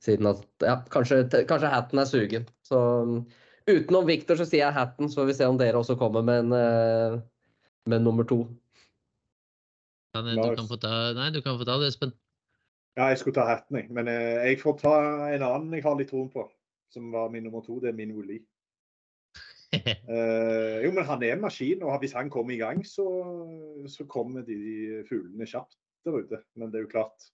[0.03, 2.45] Siden at Ja, kanskje, kanskje Hatton er sugen.
[2.65, 3.15] Så um,
[3.65, 6.43] utenom Victor så sier jeg Hatton, så får vi se om dere også kommer med
[6.43, 7.17] en, eh,
[7.89, 8.43] med en nummer to.
[10.13, 12.13] Kan, du, kan få ta, nei, du kan få ta det, Espen.
[12.95, 13.89] Ja, jeg skulle ta hatten, jeg.
[13.91, 14.93] Men eh, jeg får ta
[15.33, 16.45] en annen jeg har litt troen på.
[16.93, 17.81] Som var min nummer to.
[17.83, 18.37] Det er min Oli.
[20.05, 23.05] Eh, jo, men han er en maskin, og hvis han kommer i gang, så,
[23.91, 25.75] så kommer de fuglene kjapt
[26.05, 26.39] der ute.
[26.55, 27.25] Men det er jo klart,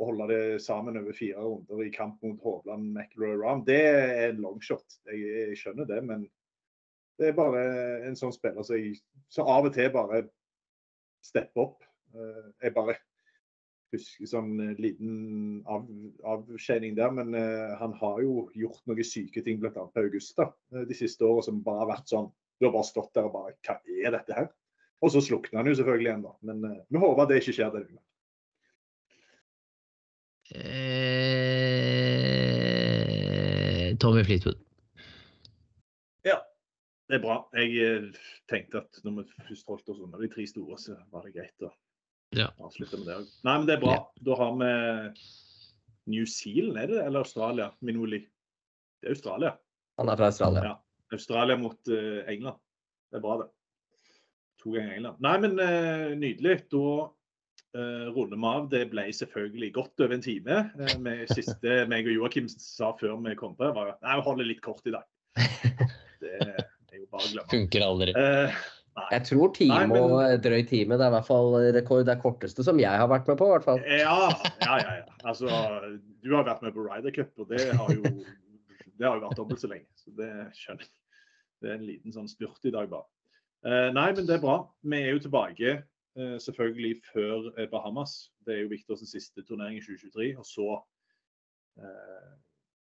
[0.00, 4.30] å holde det sammen over fire runder i kamp mot Hovland, McIlroy Round, det er
[4.30, 5.00] en longshot.
[5.10, 6.24] Jeg, jeg skjønner det, men
[7.20, 7.64] det er bare
[8.08, 8.80] en sånn spiller som
[9.30, 10.22] så av og til bare
[11.24, 11.84] stepper opp.
[12.16, 12.96] Eh, jeg bare
[13.94, 15.86] husker sånn eh, liten av,
[16.34, 19.72] avskjedning der, men eh, han har jo gjort noen syke ting, bl.a.
[19.72, 20.44] på Augusta
[20.74, 22.28] eh, de siste årene, som bare har vært sånn
[22.60, 24.48] Du har bare stått der og bare Hva er dette her?
[25.00, 26.32] Og så slukner han jo selvfølgelig igjen, da.
[26.44, 28.02] Men eh, vi håper det ikke skjer denne uka.
[30.60, 31.46] Eh,
[34.02, 34.58] Tommy Fleetwood.
[36.26, 36.38] Ja,
[37.08, 37.36] det er bra.
[37.56, 38.12] Jeg
[38.50, 41.58] tenkte at når vi først holdt oss under de tre store, så var det greit
[41.64, 41.70] å
[42.36, 42.46] Ja.
[42.62, 43.30] avslutte med det òg.
[43.42, 43.96] Nei, men det er bra.
[44.26, 44.70] Da har vi
[46.10, 47.00] New Zealand, er det?
[47.04, 47.70] Eller Australia?
[47.80, 48.20] Minoli.
[49.00, 49.54] Det er Australia.
[49.98, 50.64] Han er fra Australia.
[50.64, 50.76] Ja.
[51.12, 52.60] Australia mot uh, England.
[53.10, 53.48] Det er bra, det.
[54.62, 55.22] To ganger England.
[55.24, 56.56] Nei, men uh, nydelig.
[56.70, 58.68] Da uh, runder vi av.
[58.72, 60.58] Det ble selvfølgelig godt over en time.
[60.78, 64.26] Uh, med siste meg og Joakim sa før vi kom på, var at nei, vi
[64.28, 65.08] holder litt kort i dag.
[66.20, 67.50] Det er jo bare å glemme.
[67.52, 68.14] Funker aldri.
[68.98, 69.08] Eh.
[69.14, 70.96] Jeg tror time Nei, men- og drøy time.
[70.98, 72.04] Det er i hvert fall rekord.
[72.06, 73.82] Det er korteste som jeg har vært med på, i hvert fall.
[73.86, 74.16] Ja,
[74.62, 74.94] ja, ja.
[75.02, 75.04] ja.
[75.24, 75.46] Altså,
[76.22, 79.38] du har vært med på Ryder Cup, og det har jo, det har jo vært
[79.38, 79.86] dobbelt så lenge.
[80.00, 80.94] Så det skjønner jeg.
[81.60, 83.06] Det er en liten sånn spurt i dag, bare.
[83.68, 84.62] Eh, nei, men det er bra.
[84.80, 88.30] Vi er jo tilbake eh, selvfølgelig før eh, Bahamas.
[88.46, 90.30] Det er jo Viktors siste turnering i 2023.
[90.40, 90.68] Og så
[91.84, 92.30] eh,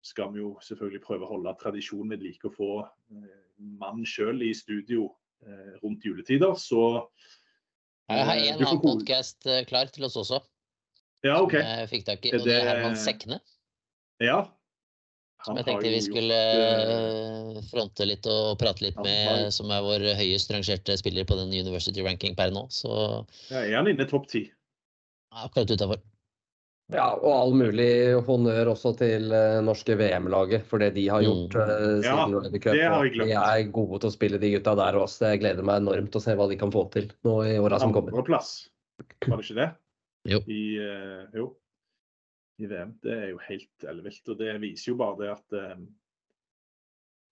[0.06, 2.70] skal vi jo selvfølgelig prøve å holde tradisjonen ved like å få
[3.10, 5.29] mannen mann sjøl i studio eh,
[5.82, 6.54] rundt juletider.
[6.60, 7.08] Så
[8.10, 10.40] Jeg har eh, en annen podkast klar til oss også.
[11.24, 11.52] Ja, OK.
[11.58, 12.32] Jeg fikk tak i.
[12.36, 13.40] Og det er Herman Sekne.
[14.20, 14.42] Ja.
[15.44, 16.90] Som jeg tenkte vi skulle eh,
[17.56, 21.36] eh, fronte litt og prate litt med, har- som er vår høyest rangerte spiller på
[21.38, 22.66] den University ranking per nå.
[22.72, 22.90] Så
[23.48, 24.46] ja, Er han inne i topp ti?
[25.30, 26.00] akkurat utafor.
[26.90, 27.90] Ja, og all mulig
[28.26, 32.02] honnør også til eh, norske VM-laget for det de har gjort Mm.
[32.04, 32.74] Ja, siden Ryder Cup.
[32.74, 33.30] det har jeg glemt.
[33.30, 35.30] De er gode til å spille, de gutta der også.
[35.32, 37.78] Jeg gleder meg enormt til å se hva de kan få til nå i åra
[37.82, 38.14] som kommer.
[38.14, 38.52] Andreplass,
[38.98, 39.68] var det ikke det?
[40.30, 40.42] Jo.
[40.52, 41.46] I, uh, jo.
[42.60, 42.92] I VM.
[43.02, 44.22] Det er jo helt ellevilt.
[44.28, 45.58] Og det viser jo bare det at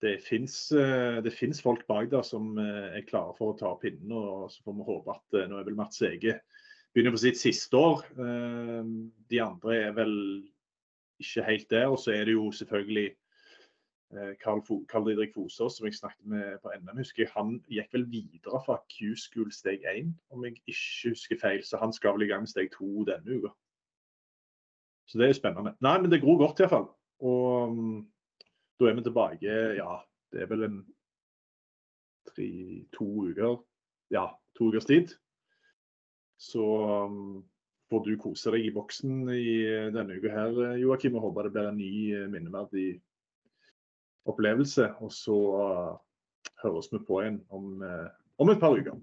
[0.06, 4.14] det fins folk bak der som er klare for å ta pinnen.
[4.14, 6.38] Og så får vi håpe at nå er vel Mats Ege
[6.94, 8.04] begynner på sitt siste år.
[8.18, 8.84] Eh,
[9.30, 10.14] De andre er vel
[11.20, 11.86] ikke helt der.
[11.86, 13.06] Og så er det jo selvfølgelig
[14.12, 18.10] eh, Carl, Didrik Fosås, som jeg snakket med på NM, husker jeg, han gikk vel
[18.10, 20.76] videre fra Q-school steg 1, om jeg ikke
[21.08, 21.64] husker feil.
[21.64, 23.54] Så han skal vel i gang med steg 2 denne uka.
[25.08, 25.72] Så det er jo spennende.
[25.80, 26.90] Nei, men det gror godt iallfall.
[27.24, 28.02] Og um,
[28.78, 29.94] da er vi tilbake, ja,
[30.32, 30.82] det er vel en
[32.28, 32.48] tre,
[32.92, 33.56] to uker.
[34.12, 35.16] Ja, to ukers tid.
[36.38, 36.64] Så
[37.08, 37.44] um,
[37.90, 39.54] får du kose deg i boksen i
[39.94, 41.16] denne uka her, Joakim.
[41.18, 42.88] Og håper det blir en ny eh, minneverdig
[44.28, 44.92] opplevelse.
[45.02, 45.96] Og så uh,
[46.62, 48.08] høres vi på igjen om, eh,
[48.38, 48.96] om et par uker.